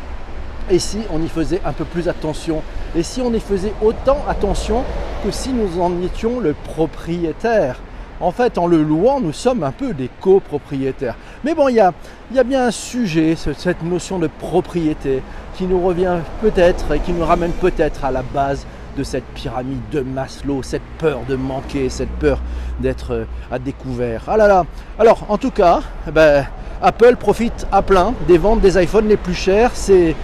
Et 0.70 0.80
si 0.80 1.00
on 1.12 1.22
y 1.22 1.30
faisait 1.30 1.62
un 1.64 1.74
peu 1.74 1.86
plus 1.86 2.10
attention? 2.10 2.62
Et 2.96 3.04
si 3.04 3.22
on 3.22 3.34
y 3.34 3.40
faisait 3.40 3.74
autant 3.82 4.18
attention 4.28 4.84
que 5.24 5.32
si 5.32 5.54
nous 5.54 5.80
en 5.80 6.02
étions 6.02 6.40
le 6.40 6.54
propriétaire? 6.54 7.80
En 8.20 8.32
fait, 8.32 8.58
en 8.58 8.68
le 8.68 8.82
louant, 8.82 9.20
nous 9.20 9.34
sommes 9.34 9.64
un 9.64 9.72
peu 9.72 9.94
des 9.94 10.10
copropriétaires. 10.22 11.16
Mais 11.44 11.54
bon, 11.54 11.68
il 11.70 11.76
y 11.76 11.80
a, 11.80 11.94
bien 12.44 12.66
un 12.68 12.72
sujet, 12.72 13.36
cette 13.36 13.84
notion 13.84 14.20
de 14.20 14.28
propriété, 14.28 15.22
qui 15.56 15.66
nous 15.66 15.82
revient 15.84 16.18
peut-être 16.42 16.94
et 16.94 17.00
qui 17.00 17.14
nous 17.14 17.26
ramène 17.26 17.52
peut-être 17.52 18.06
à 18.06 18.12
la 18.12 18.22
base 18.22 18.66
de 18.98 19.04
cette 19.04 19.26
pyramide 19.36 19.82
de 19.92 20.02
Maslow, 20.02 20.64
cette 20.64 20.82
peur 20.98 21.22
de 21.28 21.36
manquer, 21.36 21.90
cette 21.90 22.10
peur 22.10 22.40
d'être 22.80 23.14
euh, 23.14 23.26
à 23.52 23.60
découvert. 23.60 24.24
Ah 24.28 24.38
là 24.38 24.48
là 24.48 24.66
Alors, 24.98 25.26
en 25.30 25.38
tout 25.38 25.52
cas, 25.52 25.82
eh 26.08 26.12
ben, 26.12 26.46
Apple 26.82 27.16
profite 27.16 27.68
à 27.72 27.82
plein 27.82 28.14
des 28.28 28.38
ventes 28.38 28.62
des 28.62 28.82
iPhones 28.82 29.08
les 29.08 29.18
plus 29.18 29.36
chers. 29.36 29.72
C'est 29.76 30.16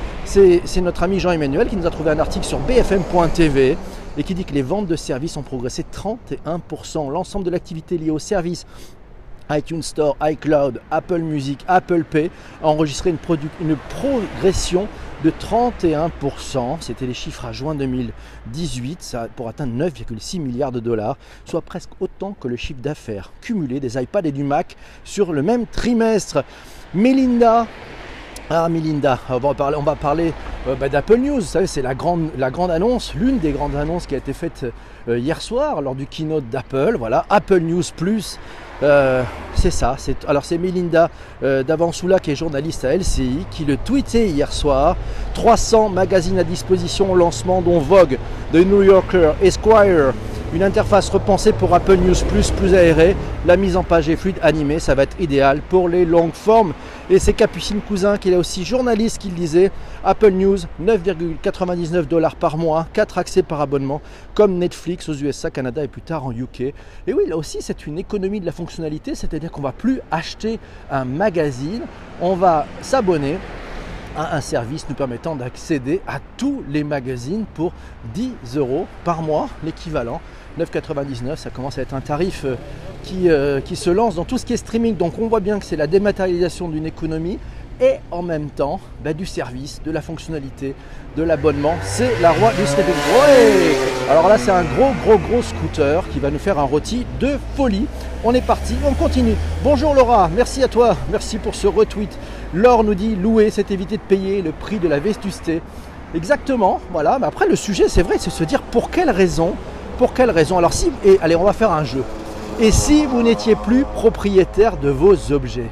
notre 0.81 1.03
ami 1.03 1.19
Jean-Emmanuel 1.19 1.67
qui 1.67 1.75
nous 1.75 1.85
a 1.85 1.91
trouvé 1.91 2.11
un 2.11 2.19
article 2.19 2.45
sur 2.45 2.59
bfm.tv 2.59 3.77
et 4.17 4.23
qui 4.23 4.35
dit 4.35 4.45
que 4.45 4.53
les 4.53 4.61
ventes 4.61 4.87
de 4.87 4.95
services 4.95 5.37
ont 5.37 5.43
progressé 5.43 5.85
31%. 5.91 7.11
L'ensemble 7.11 7.45
de 7.45 7.49
l'activité 7.49 7.97
liée 7.97 8.11
aux 8.11 8.19
services 8.19 8.65
iTunes 9.49 9.81
Store, 9.81 10.15
iCloud, 10.21 10.81
Apple 10.89 11.19
Music, 11.19 11.59
Apple 11.67 12.03
Pay 12.03 12.31
a 12.61 12.67
enregistré 12.67 13.09
une, 13.09 13.75
progression 13.89 14.87
de 15.23 15.31
31%. 15.31 16.77
C'était 16.81 17.05
les 17.05 17.13
chiffres 17.13 17.45
à 17.45 17.51
juin 17.51 17.75
2018 17.75 19.17
pour 19.35 19.49
atteindre 19.49 19.73
9,6 19.73 20.39
milliards 20.39 20.71
de 20.71 20.79
dollars, 20.79 21.17
soit 21.45 21.61
presque 21.61 21.89
autant 21.99 22.35
que 22.39 22.47
le 22.47 22.55
chiffre 22.55 22.81
d'affaires 22.81 23.31
cumulé 23.41 23.79
des 23.79 24.01
iPads 24.01 24.21
et 24.25 24.31
du 24.31 24.43
Mac 24.43 24.75
sur 25.03 25.33
le 25.33 25.41
même 25.41 25.65
trimestre. 25.67 26.43
Melinda 26.93 27.67
ah 28.49 28.67
Melinda, 28.67 29.19
on 29.29 29.39
va 29.39 29.53
parler, 29.53 29.77
parler 30.01 30.33
euh, 30.67 30.75
bah, 30.75 30.89
d'Apple 30.89 31.17
News. 31.17 31.35
Vous 31.35 31.41
savez, 31.41 31.67
c'est 31.67 31.81
la 31.81 31.95
grande, 31.95 32.29
la 32.37 32.51
grande 32.51 32.71
annonce, 32.71 33.13
l'une 33.15 33.39
des 33.39 33.51
grandes 33.51 33.75
annonces 33.75 34.05
qui 34.05 34.15
a 34.15 34.17
été 34.17 34.33
faite 34.33 34.65
euh, 35.07 35.17
hier 35.17 35.41
soir 35.41 35.81
lors 35.81 35.95
du 35.95 36.05
keynote 36.07 36.49
d'Apple. 36.49 36.95
Voilà, 36.97 37.25
Apple 37.29 37.59
News 37.59 37.83
Plus. 37.95 38.39
Euh, 38.81 39.23
c'est 39.55 39.71
ça. 39.71 39.95
alors 40.27 40.43
c'est 40.43 40.57
Melinda 40.57 41.09
Davansoula 41.41 42.19
qui 42.19 42.31
est 42.31 42.35
journaliste 42.35 42.83
à 42.83 42.93
LCI 42.93 43.45
qui 43.49 43.63
le 43.63 43.77
tweetait 43.77 44.27
hier 44.27 44.51
soir. 44.51 44.97
300 45.35 45.89
magazines 45.89 46.37
à 46.39 46.43
disposition 46.43 47.11
au 47.11 47.15
lancement 47.15 47.61
dont 47.61 47.79
Vogue, 47.79 48.17
The 48.51 48.57
New 48.57 48.81
Yorker, 48.81 49.33
Esquire, 49.41 50.13
une 50.53 50.61
interface 50.61 51.09
repensée 51.09 51.51
pour 51.51 51.73
Apple 51.73 51.95
News 51.95 52.13
Plus 52.27 52.51
plus 52.51 52.75
aérée. 52.75 53.15
La 53.47 53.57
mise 53.57 53.75
en 53.75 53.83
page 53.83 54.07
est 54.07 54.15
fluide, 54.15 54.37
animée, 54.43 54.77
ça 54.77 54.93
va 54.93 55.03
être 55.03 55.19
idéal 55.19 55.61
pour 55.67 55.89
les 55.89 56.05
longues 56.05 56.33
formes. 56.33 56.73
Et 57.09 57.17
c'est 57.17 57.33
Capucine 57.33 57.81
Cousin 57.81 58.17
qui 58.17 58.31
est 58.31 58.35
aussi 58.35 58.63
journaliste 58.63 59.17
qui 59.17 59.29
le 59.29 59.35
disait. 59.35 59.71
Apple 60.03 60.31
News, 60.31 60.57
9,99 60.81 62.05
dollars 62.05 62.35
par 62.35 62.57
mois, 62.57 62.87
4 62.93 63.17
accès 63.17 63.41
par 63.41 63.61
abonnement, 63.61 63.99
comme 64.35 64.59
Netflix 64.59 65.09
aux 65.09 65.15
USA, 65.15 65.49
Canada 65.49 65.83
et 65.83 65.87
plus 65.87 66.03
tard 66.03 66.25
en 66.25 66.31
UK. 66.31 66.61
Et 66.61 66.73
oui, 67.07 67.23
là 67.27 67.35
aussi, 67.35 67.57
c'est 67.61 67.87
une 67.87 67.97
économie 67.97 68.39
de 68.39 68.45
la 68.45 68.51
fonctionnalité, 68.51 69.15
c'est-à-dire 69.15 69.51
qu'on 69.51 69.61
va 69.61 69.71
plus 69.71 70.01
acheter 70.11 70.59
un 70.91 71.05
magazine, 71.05 71.81
on 72.21 72.35
va 72.35 72.67
s'abonner 72.81 73.37
à 74.15 74.35
un 74.35 74.41
service 74.41 74.85
nous 74.87 74.95
permettant 74.95 75.35
d'accéder 75.35 75.99
à 76.07 76.19
tous 76.37 76.63
les 76.69 76.83
magazines 76.83 77.45
pour 77.55 77.73
10 78.13 78.57
euros 78.57 78.85
par 79.03 79.23
mois, 79.23 79.49
l'équivalent 79.63 80.21
9,99, 80.59 81.35
ça 81.37 81.49
commence 81.49 81.77
à 81.77 81.81
être 81.81 81.93
un 81.93 82.01
tarif 82.01 82.43
euh, 82.45 82.55
qui, 83.03 83.29
euh, 83.29 83.59
qui, 83.59 83.75
se 83.75 83.89
lance 83.89 84.15
dans 84.15 84.25
tout 84.25 84.37
ce 84.37 84.45
qui 84.45 84.53
est 84.53 84.57
streaming. 84.57 84.95
Donc 84.95 85.19
on 85.19 85.27
voit 85.27 85.39
bien 85.39 85.59
que 85.59 85.65
c'est 85.65 85.75
la 85.75 85.87
dématérialisation 85.87 86.69
d'une 86.69 86.85
économie 86.85 87.39
et 87.81 87.95
en 88.11 88.21
même 88.21 88.49
temps 88.49 88.79
bah, 89.03 89.13
du 89.13 89.25
service, 89.25 89.81
de 89.83 89.91
la 89.91 90.01
fonctionnalité, 90.01 90.75
de 91.17 91.23
l'abonnement. 91.23 91.75
C'est 91.81 92.19
la 92.21 92.31
roi 92.31 92.51
du 92.53 92.65
streaming. 92.67 92.93
Alors 94.09 94.27
là 94.27 94.37
c'est 94.37 94.51
un 94.51 94.63
gros 94.63 94.91
gros 95.05 95.17
gros 95.17 95.41
scooter 95.41 96.07
qui 96.09 96.19
va 96.19 96.29
nous 96.29 96.39
faire 96.39 96.59
un 96.59 96.63
rôti 96.63 97.05
de 97.19 97.31
folie. 97.55 97.87
On 98.23 98.33
est 98.33 98.45
parti, 98.45 98.75
on 98.85 98.93
continue. 98.93 99.35
Bonjour 99.63 99.93
Laura, 99.95 100.29
merci 100.35 100.63
à 100.63 100.67
toi, 100.67 100.95
merci 101.11 101.39
pour 101.39 101.55
ce 101.55 101.67
retweet. 101.67 102.15
Laure 102.53 102.83
nous 102.83 102.95
dit 102.95 103.15
louer, 103.15 103.49
c'est 103.49 103.71
éviter 103.71 103.97
de 103.97 104.03
payer 104.03 104.41
le 104.41 104.51
prix 104.51 104.77
de 104.77 104.87
la 104.87 104.99
vestusté. 104.99 105.61
Exactement, 106.15 106.79
voilà. 106.91 107.17
Mais 107.19 107.25
après 107.25 107.47
le 107.47 107.55
sujet 107.55 107.89
c'est 107.89 108.03
vrai, 108.03 108.17
c'est 108.19 108.29
se 108.29 108.43
dire 108.43 108.61
pour 108.61 108.91
quelle 108.91 109.09
raison 109.09 109.55
pour 109.97 110.13
quelle 110.13 110.31
raison 110.31 110.57
Alors 110.57 110.73
si, 110.73 110.91
et 111.05 111.17
allez, 111.21 111.35
on 111.35 111.43
va 111.43 111.53
faire 111.53 111.71
un 111.71 111.83
jeu. 111.83 112.03
Et 112.59 112.71
si 112.71 113.05
vous 113.05 113.23
n'étiez 113.23 113.55
plus 113.55 113.83
propriétaire 113.83 114.77
de 114.77 114.89
vos 114.89 115.31
objets, 115.31 115.69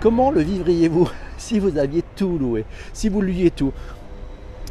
comment 0.00 0.30
le 0.30 0.40
vivriez-vous 0.40 1.08
si 1.38 1.58
vous 1.58 1.78
aviez 1.78 2.02
tout 2.16 2.38
loué 2.38 2.64
Si 2.92 3.08
vous 3.08 3.20
louiez 3.20 3.50
tout? 3.50 3.72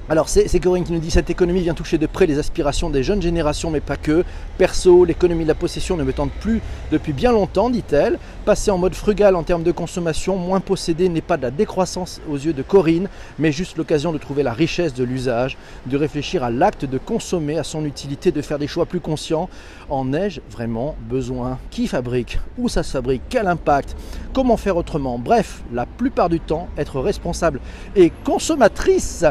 Alors 0.09 0.29
c'est 0.29 0.59
Corinne 0.61 0.85
qui 0.85 0.93
nous 0.93 0.99
dit 0.99 1.11
cette 1.11 1.29
économie 1.29 1.61
vient 1.61 1.73
toucher 1.73 1.97
de 1.97 2.07
près 2.07 2.27
les 2.27 2.39
aspirations 2.39 2.89
des 2.89 3.03
jeunes 3.03 3.21
générations, 3.21 3.69
mais 3.69 3.81
pas 3.81 3.97
que. 3.97 4.23
Perso, 4.57 5.03
l'économie 5.03 5.43
de 5.43 5.49
la 5.49 5.55
possession 5.55 5.97
ne 5.97 6.03
me 6.03 6.13
tente 6.13 6.31
plus 6.31 6.61
depuis 6.91 7.11
bien 7.11 7.33
longtemps, 7.33 7.69
dit-elle. 7.69 8.17
Passer 8.45 8.71
en 8.71 8.77
mode 8.77 8.95
frugal 8.95 9.35
en 9.35 9.43
termes 9.43 9.63
de 9.63 9.71
consommation, 9.73 10.37
moins 10.37 10.61
posséder 10.61 11.09
n'est 11.09 11.19
pas 11.19 11.35
de 11.35 11.41
la 11.41 11.51
décroissance 11.51 12.21
aux 12.29 12.37
yeux 12.37 12.53
de 12.53 12.61
Corinne, 12.61 13.09
mais 13.37 13.51
juste 13.51 13.77
l'occasion 13.77 14.13
de 14.13 14.17
trouver 14.17 14.43
la 14.43 14.53
richesse 14.53 14.93
de 14.93 15.03
l'usage, 15.03 15.57
de 15.87 15.97
réfléchir 15.97 16.41
à 16.41 16.51
l'acte 16.51 16.85
de 16.85 16.97
consommer, 16.97 17.57
à 17.57 17.63
son 17.63 17.83
utilité, 17.83 18.31
de 18.31 18.41
faire 18.41 18.59
des 18.59 18.67
choix 18.67 18.85
plus 18.85 19.01
conscients. 19.01 19.49
En 19.89 20.13
ai-je 20.13 20.39
vraiment 20.49 20.95
besoin? 21.09 21.59
Qui 21.69 21.87
fabrique? 21.87 22.39
Où 22.57 22.69
ça 22.69 22.83
se 22.83 22.91
fabrique? 22.91 23.23
Quel 23.27 23.47
impact? 23.47 23.97
Comment 24.33 24.55
faire 24.55 24.77
autrement? 24.77 25.19
Bref, 25.19 25.63
la 25.73 25.85
plupart 25.85 26.29
du 26.29 26.39
temps, 26.39 26.69
être 26.77 27.01
responsable 27.01 27.59
et 27.95 28.11
consommatrice 28.23 29.25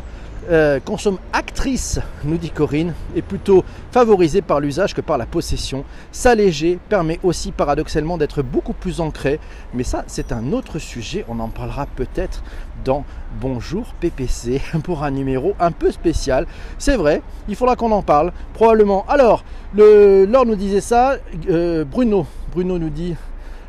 euh, 0.50 0.80
consomme 0.80 1.18
actrice, 1.32 2.00
nous 2.24 2.36
dit 2.36 2.50
Corinne, 2.50 2.94
est 3.14 3.22
plutôt 3.22 3.64
favorisée 3.90 4.42
par 4.42 4.60
l'usage 4.60 4.94
que 4.94 5.00
par 5.00 5.18
la 5.18 5.26
possession. 5.26 5.84
S'alléger 6.12 6.78
permet 6.88 7.18
aussi 7.22 7.52
paradoxalement 7.52 8.18
d'être 8.18 8.42
beaucoup 8.42 8.72
plus 8.72 9.00
ancré, 9.00 9.40
mais 9.74 9.82
ça 9.82 10.04
c'est 10.06 10.32
un 10.32 10.52
autre 10.52 10.78
sujet, 10.78 11.24
on 11.28 11.40
en 11.40 11.48
parlera 11.48 11.86
peut-être 11.86 12.42
dans 12.84 13.04
Bonjour 13.40 13.92
PPC 14.00 14.62
pour 14.84 15.02
un 15.02 15.10
numéro 15.10 15.54
un 15.60 15.72
peu 15.72 15.90
spécial. 15.90 16.46
C'est 16.78 16.96
vrai, 16.96 17.22
il 17.48 17.56
faudra 17.56 17.76
qu'on 17.76 17.92
en 17.92 18.02
parle, 18.02 18.32
probablement. 18.54 19.04
Alors, 19.08 19.44
le, 19.74 20.24
Laure 20.24 20.46
nous 20.46 20.56
disait 20.56 20.80
ça, 20.80 21.16
euh, 21.50 21.84
Bruno, 21.84 22.26
Bruno 22.52 22.78
nous 22.78 22.88
dit 22.88 23.14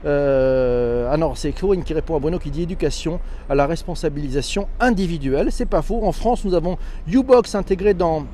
euh, 0.05 1.09
ah 1.11 1.17
non, 1.17 1.33
c'est 1.35 1.51
Corinne 1.51 1.83
qui 1.83 1.93
répond 1.93 2.15
à 2.15 2.19
Bruno 2.19 2.39
qui 2.39 2.51
dit 2.51 2.63
éducation 2.63 3.19
à 3.49 3.55
la 3.55 3.65
responsabilisation 3.65 4.67
individuelle. 4.79 5.49
C'est 5.51 5.65
pas 5.65 5.81
faux. 5.81 6.01
En 6.03 6.11
France, 6.11 6.45
nous 6.45 6.53
avons 6.53 6.77
Ubox 7.07 7.55
intégré 7.55 7.93
dans 7.93 8.25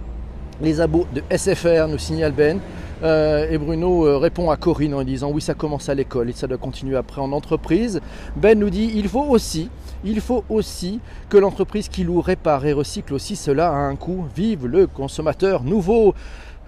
les 0.62 0.82
abos 0.82 1.08
de 1.14 1.24
SFR, 1.36 1.88
nous 1.88 1.98
signale 1.98 2.32
Ben. 2.32 2.60
Euh, 3.04 3.50
et 3.50 3.58
Bruno 3.58 4.06
euh, 4.06 4.18
répond 4.18 4.50
à 4.50 4.56
Corinne 4.56 4.94
en 4.94 5.04
disant 5.04 5.30
oui 5.30 5.42
ça 5.42 5.56
commence 5.56 5.90
à 5.90 5.94
l'école 5.94 6.30
et 6.30 6.34
ça 6.34 6.48
doit 6.48 6.58
continuer 6.58 6.96
après 6.96 7.20
en 7.20 7.34
entreprise. 7.34 8.00
Ben 8.38 8.58
nous 8.58 8.70
dit 8.70 8.92
il 8.96 9.10
faut 9.10 9.26
aussi, 9.26 9.70
il 10.06 10.22
faut 10.22 10.46
aussi 10.48 11.02
que 11.28 11.38
l'entreprise 11.38 11.90
qui 11.90 12.06
loue, 12.06 12.22
répare 12.22 12.66
et 12.66 12.72
recycle 12.72 13.14
aussi 13.14 13.36
cela 13.36 13.70
a 13.70 13.76
un 13.76 13.96
coût. 13.96 14.26
Vive 14.36 14.68
le 14.68 14.88
consommateur 14.88 15.64
nouveau. 15.64 16.14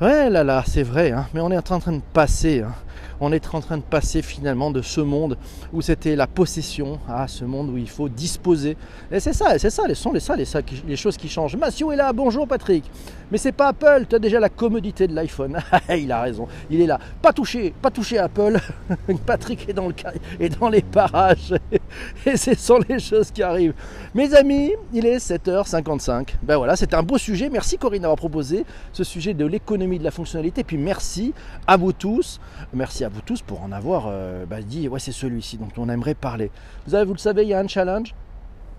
Ouais 0.02 0.30
là 0.30 0.44
là, 0.44 0.64
c'est 0.68 0.84
vrai, 0.84 1.12
hein, 1.12 1.26
mais 1.34 1.40
on 1.40 1.52
est 1.52 1.72
en 1.72 1.80
train 1.80 1.94
de 1.94 2.02
passer. 2.12 2.64
Hein 2.64 2.74
on 3.20 3.32
est 3.32 3.54
en 3.54 3.62
train 3.62 3.78
de 3.78 3.84
passer 3.84 4.22
finalement 4.22 4.72
de 4.72 4.82
ce 4.82 5.02
monde 5.02 5.38
où 5.74 5.82
c'était 5.82 6.16
la 6.16 6.28
possession 6.28 7.00
à 7.08 7.28
ce 7.28 7.46
monde 7.46 7.70
où 7.70 7.78
il 7.78 7.90
faut 7.90 8.10
disposer. 8.10 8.78
Et 9.12 9.20
c'est 9.20 9.34
ça, 9.34 9.58
c'est 9.58 9.70
ça, 9.70 9.88
les 9.88 9.96
sont 9.96 10.12
les, 10.12 10.20
ça, 10.20 10.36
les, 10.36 10.46
ça, 10.46 10.60
les 10.88 10.96
choses 10.96 11.18
qui 11.18 11.30
changent. 11.30 11.56
Mathieu 11.56 11.92
est 11.92 11.96
là, 11.96 12.12
bonjour 12.14 12.48
Patrick. 12.48 12.84
Mais 13.32 13.38
c'est 13.40 13.52
pas 13.52 13.70
Apple, 13.70 14.06
tu 14.08 14.16
as 14.16 14.20
déjà 14.20 14.40
la 14.40 14.50
commodité 14.50 15.08
de 15.08 15.16
l'iPhone. 15.16 15.58
il 15.90 16.12
a 16.12 16.22
raison, 16.22 16.48
il 16.70 16.80
est 16.82 16.86
là. 16.86 17.00
Pas 17.22 17.34
touché, 17.34 17.74
pas 17.82 17.90
touché 17.90 18.20
Apple. 18.20 18.60
Patrick 19.26 19.68
est 19.68 19.74
dans, 19.74 19.88
le, 19.88 20.50
dans 20.60 20.70
les 20.70 20.84
parages. 20.84 21.56
Et 22.26 22.38
ce 22.38 22.54
sont 22.56 22.80
les 22.88 23.00
choses 23.00 23.32
qui 23.32 23.42
arrivent. 23.42 23.74
Mes 24.14 24.34
amis, 24.36 24.74
il 24.94 25.06
est 25.06 25.18
7h55. 25.18 26.36
Ben 26.44 26.58
voilà, 26.58 26.76
c'était 26.76 26.96
un 26.96 27.04
beau 27.04 27.18
sujet. 27.18 27.50
Merci 27.50 27.78
Corinne 27.78 28.04
d'avoir 28.04 28.18
proposé 28.18 28.66
ce 28.94 29.04
sujet 29.04 29.34
de 29.34 29.46
l'économie 29.46 29.98
de 29.98 30.04
la 30.04 30.12
fonctionnalité. 30.12 30.64
Puis 30.64 30.78
merci 30.78 31.34
à 31.66 31.78
vous 31.78 31.94
tous. 31.94 32.40
À 33.04 33.10
vous 33.10 33.22
tous 33.22 33.42
pour 33.42 33.62
en 33.64 33.72
avoir 33.72 34.06
euh, 34.08 34.46
bah, 34.46 34.62
dit 34.62 34.90
c'est 35.00 35.12
celui-ci 35.12 35.58
dont 35.58 35.70
on 35.78 35.90
aimerait 35.90 36.14
parler. 36.14 36.52
Vous 36.88 36.96
avez, 36.96 37.06
vous 37.06 37.14
le 37.14 37.20
savez, 37.20 37.44
il 37.44 37.50
y 37.50 37.54
a 37.54 37.60
un 37.60 37.68
challenge. 37.68 38.14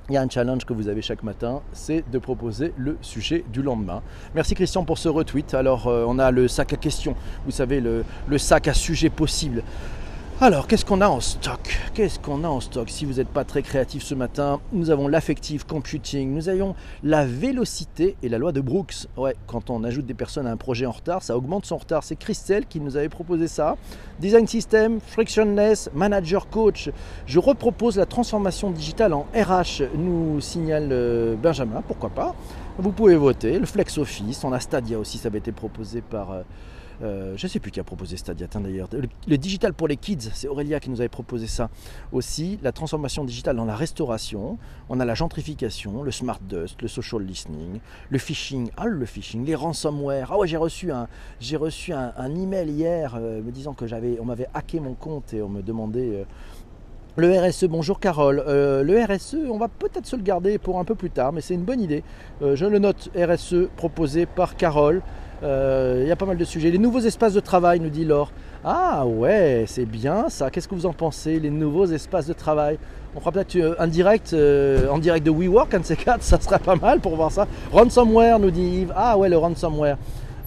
Il 0.08 0.14
y 0.14 0.16
a 0.16 0.22
un 0.22 0.28
challenge 0.28 0.64
que 0.64 0.72
vous 0.72 0.86
avez 0.86 1.02
chaque 1.02 1.24
matin, 1.24 1.62
c'est 1.72 2.08
de 2.08 2.18
proposer 2.18 2.72
le 2.76 2.96
sujet 3.00 3.44
du 3.52 3.60
lendemain. 3.60 4.02
Merci 4.36 4.54
Christian 4.54 4.84
pour 4.84 4.98
ce 4.98 5.08
retweet. 5.08 5.52
Alors 5.54 5.88
euh, 5.88 6.04
on 6.06 6.20
a 6.20 6.30
le 6.30 6.46
sac 6.46 6.72
à 6.72 6.76
questions, 6.76 7.16
vous 7.44 7.50
savez, 7.50 7.80
le 7.80 8.38
sac 8.38 8.68
à 8.68 8.74
sujet 8.74 9.10
possible. 9.10 9.64
Alors, 10.38 10.66
qu'est-ce 10.66 10.84
qu'on 10.84 11.00
a 11.00 11.08
en 11.08 11.20
stock? 11.20 11.78
Qu'est-ce 11.94 12.18
qu'on 12.18 12.44
a 12.44 12.48
en 12.48 12.60
stock? 12.60 12.90
Si 12.90 13.06
vous 13.06 13.14
n'êtes 13.14 13.28
pas 13.28 13.44
très 13.44 13.62
créatif 13.62 14.02
ce 14.02 14.14
matin, 14.14 14.60
nous 14.74 14.90
avons 14.90 15.08
l'affective 15.08 15.64
computing, 15.64 16.34
nous 16.34 16.50
avons 16.50 16.74
la 17.02 17.24
vélocité 17.24 18.18
et 18.22 18.28
la 18.28 18.36
loi 18.36 18.52
de 18.52 18.60
Brooks. 18.60 19.06
Ouais, 19.16 19.34
quand 19.46 19.70
on 19.70 19.82
ajoute 19.82 20.04
des 20.04 20.12
personnes 20.12 20.46
à 20.46 20.50
un 20.50 20.58
projet 20.58 20.84
en 20.84 20.90
retard, 20.90 21.22
ça 21.22 21.38
augmente 21.38 21.64
son 21.64 21.78
retard. 21.78 22.04
C'est 22.04 22.16
Christelle 22.16 22.66
qui 22.66 22.80
nous 22.80 22.98
avait 22.98 23.08
proposé 23.08 23.48
ça. 23.48 23.78
Design 24.20 24.46
system, 24.46 25.00
frictionless, 25.00 25.88
manager 25.94 26.50
coach. 26.50 26.90
Je 27.24 27.38
repropose 27.38 27.96
la 27.96 28.04
transformation 28.04 28.70
digitale 28.70 29.14
en 29.14 29.24
RH, 29.34 29.84
nous 29.96 30.42
signale 30.42 30.90
euh, 30.92 31.34
Benjamin, 31.34 31.80
pourquoi 31.88 32.10
pas. 32.10 32.34
Vous 32.76 32.92
pouvez 32.92 33.16
voter. 33.16 33.58
Le 33.58 33.64
Flex 33.64 33.96
Office, 33.96 34.44
on 34.44 34.52
a 34.52 34.60
Stadia 34.60 34.98
aussi, 34.98 35.16
ça 35.16 35.28
avait 35.28 35.38
été 35.38 35.52
proposé 35.52 36.02
par... 36.02 36.28
Euh, 37.02 37.34
je 37.36 37.46
ne 37.46 37.50
sais 37.50 37.60
plus 37.60 37.70
qui 37.70 37.80
a 37.80 37.84
proposé 37.84 38.16
Stadia 38.16 38.46
d'ailleurs. 38.46 38.88
Le, 39.26 39.38
digital 39.38 39.74
pour 39.74 39.88
les 39.88 39.96
kids, 39.96 40.30
c'est 40.32 40.48
Aurélia 40.48 40.80
qui 40.80 40.90
nous 40.90 41.00
avait 41.00 41.08
proposé 41.08 41.46
ça 41.46 41.68
aussi. 42.12 42.58
La 42.62 42.72
transformation 42.72 43.24
digitale 43.24 43.56
dans 43.56 43.64
la 43.64 43.76
restauration. 43.76 44.58
On 44.88 45.00
a 45.00 45.04
la 45.04 45.14
gentrification, 45.14 46.02
le 46.02 46.10
smart 46.10 46.40
dust, 46.40 46.80
le 46.80 46.88
social 46.88 47.22
listening, 47.22 47.80
le 48.08 48.18
phishing. 48.18 48.70
Ah, 48.76 48.86
le 48.86 49.06
phishing, 49.06 49.44
les 49.44 49.54
ransomware. 49.54 50.32
Ah 50.32 50.38
ouais, 50.38 50.48
j'ai 50.48 50.56
reçu 50.56 50.92
un, 50.92 51.08
j'ai 51.40 51.56
reçu 51.56 51.92
un, 51.92 52.12
email 52.34 52.70
hier 52.70 53.14
euh, 53.16 53.42
me 53.42 53.50
disant 53.50 53.74
que 53.74 53.86
j'avais, 53.86 54.18
on 54.20 54.24
m'avait 54.24 54.48
hacké 54.54 54.80
mon 54.80 54.94
compte 54.94 55.34
et 55.34 55.42
on 55.42 55.48
me 55.48 55.62
demandait. 55.62 56.20
Euh, 56.20 56.24
le 57.18 57.32
RSE, 57.32 57.64
bonjour 57.64 57.98
Carole. 57.98 58.44
le 58.46 59.04
RSE, 59.04 59.36
on 59.50 59.56
va 59.56 59.68
peut-être 59.68 60.04
se 60.04 60.16
le 60.16 60.22
garder 60.22 60.58
pour 60.58 60.78
un 60.78 60.84
peu 60.84 60.94
plus 60.94 61.08
tard, 61.08 61.32
mais 61.32 61.40
c'est 61.40 61.54
une 61.54 61.64
bonne 61.64 61.80
idée. 61.80 62.04
je 62.42 62.66
le 62.66 62.78
note, 62.78 63.08
RSE 63.16 63.70
proposé 63.74 64.26
par 64.26 64.54
Carole. 64.54 65.00
Euh, 65.42 66.00
il 66.02 66.08
y 66.08 66.10
a 66.10 66.16
pas 66.16 66.26
mal 66.26 66.36
de 66.36 66.44
sujets. 66.44 66.70
Les 66.70 66.78
nouveaux 66.78 67.00
espaces 67.00 67.34
de 67.34 67.40
travail, 67.40 67.80
nous 67.80 67.90
dit 67.90 68.04
Laure. 68.04 68.30
Ah 68.64 69.04
ouais, 69.06 69.64
c'est 69.66 69.84
bien 69.84 70.28
ça. 70.28 70.50
Qu'est-ce 70.50 70.68
que 70.68 70.74
vous 70.74 70.86
en 70.86 70.92
pensez 70.92 71.38
Les 71.38 71.50
nouveaux 71.50 71.86
espaces 71.86 72.26
de 72.26 72.32
travail? 72.32 72.78
On 73.14 73.20
fera 73.20 73.32
peut-être 73.32 73.56
euh, 73.56 73.74
un 73.78 73.86
direct, 73.86 74.32
euh, 74.32 74.88
en 74.88 74.98
direct 74.98 75.24
de 75.24 75.30
WeWork, 75.30 75.72
un 75.74 75.80
de 75.80 75.84
ces 75.84 75.96
quatre, 75.96 76.22
ça 76.24 76.40
serait 76.40 76.58
pas 76.58 76.76
mal 76.76 77.00
pour 77.00 77.16
voir 77.16 77.30
ça. 77.30 77.46
Ransomware, 77.72 78.38
nous 78.38 78.50
dit 78.50 78.80
Yves. 78.80 78.92
Ah 78.96 79.18
ouais, 79.18 79.28
le 79.28 79.36
ransomware. 79.36 79.98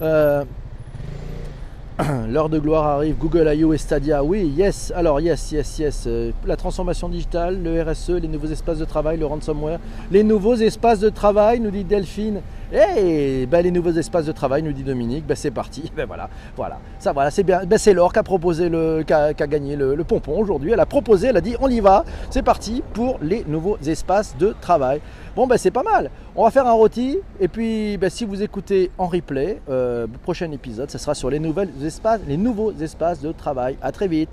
L'heure 2.28 2.48
de 2.48 2.58
gloire 2.58 2.86
arrive, 2.86 3.16
Google 3.18 3.52
I.O. 3.54 3.74
et 3.74 3.78
Stadia, 3.78 4.24
oui, 4.24 4.50
yes, 4.56 4.90
alors 4.96 5.20
yes, 5.20 5.52
yes, 5.52 5.78
yes. 5.78 6.08
La 6.46 6.56
transformation 6.56 7.10
digitale, 7.10 7.62
le 7.62 7.82
RSE, 7.82 8.12
les 8.22 8.28
nouveaux 8.28 8.46
espaces 8.46 8.78
de 8.78 8.86
travail, 8.86 9.18
le 9.18 9.26
ransomware, 9.26 9.78
les 10.10 10.22
nouveaux 10.22 10.54
espaces 10.54 11.00
de 11.00 11.10
travail, 11.10 11.60
nous 11.60 11.70
dit 11.70 11.84
Delphine. 11.84 12.40
Et 12.72 13.46
ben, 13.46 13.62
les 13.62 13.70
nouveaux 13.70 13.92
espaces 13.92 14.26
de 14.26 14.32
travail, 14.32 14.62
nous 14.62 14.72
dit 14.72 14.84
Dominique, 14.84 15.26
ben, 15.26 15.34
c'est 15.34 15.50
parti. 15.50 15.90
Ben 16.00 16.06
voilà, 16.06 16.30
voilà. 16.56 16.78
Ça 16.98 17.12
voilà, 17.12 17.30
c'est 17.30 17.42
bien. 17.42 17.64
Ben, 17.66 17.78
c'est 17.78 17.92
Laure 17.92 18.12
qui 18.12 18.20
a 18.20 18.22
le, 18.22 19.32
gagné 19.46 19.76
le, 19.76 19.94
le 19.94 20.04
pompon 20.04 20.38
aujourd'hui. 20.38 20.70
Elle 20.72 20.80
a 20.80 20.86
proposé, 20.86 21.28
elle 21.28 21.36
a 21.36 21.40
dit 21.40 21.56
on 21.60 21.68
y 21.68 21.80
va, 21.80 22.04
c'est 22.30 22.42
parti 22.42 22.82
pour 22.94 23.18
les 23.20 23.44
nouveaux 23.46 23.76
espaces 23.78 24.36
de 24.38 24.54
travail. 24.60 25.00
Bon 25.36 25.46
ben 25.46 25.56
c'est 25.56 25.70
pas 25.70 25.82
mal. 25.82 26.10
On 26.36 26.44
va 26.44 26.50
faire 26.50 26.66
un 26.66 26.72
rôti 26.72 27.18
et 27.40 27.48
puis 27.48 27.96
ben, 27.98 28.08
si 28.08 28.24
vous 28.24 28.42
écoutez 28.42 28.90
en 28.98 29.06
replay, 29.08 29.60
euh, 29.68 30.06
prochain 30.22 30.50
épisode, 30.52 30.90
ce 30.90 30.98
sera 30.98 31.14
sur 31.14 31.28
les 31.28 31.40
nouvelles 31.40 31.70
espaces, 31.84 32.20
les 32.26 32.36
nouveaux 32.36 32.72
espaces 32.72 33.20
de 33.20 33.32
travail. 33.32 33.76
À 33.82 33.92
très 33.92 34.08
vite. 34.08 34.30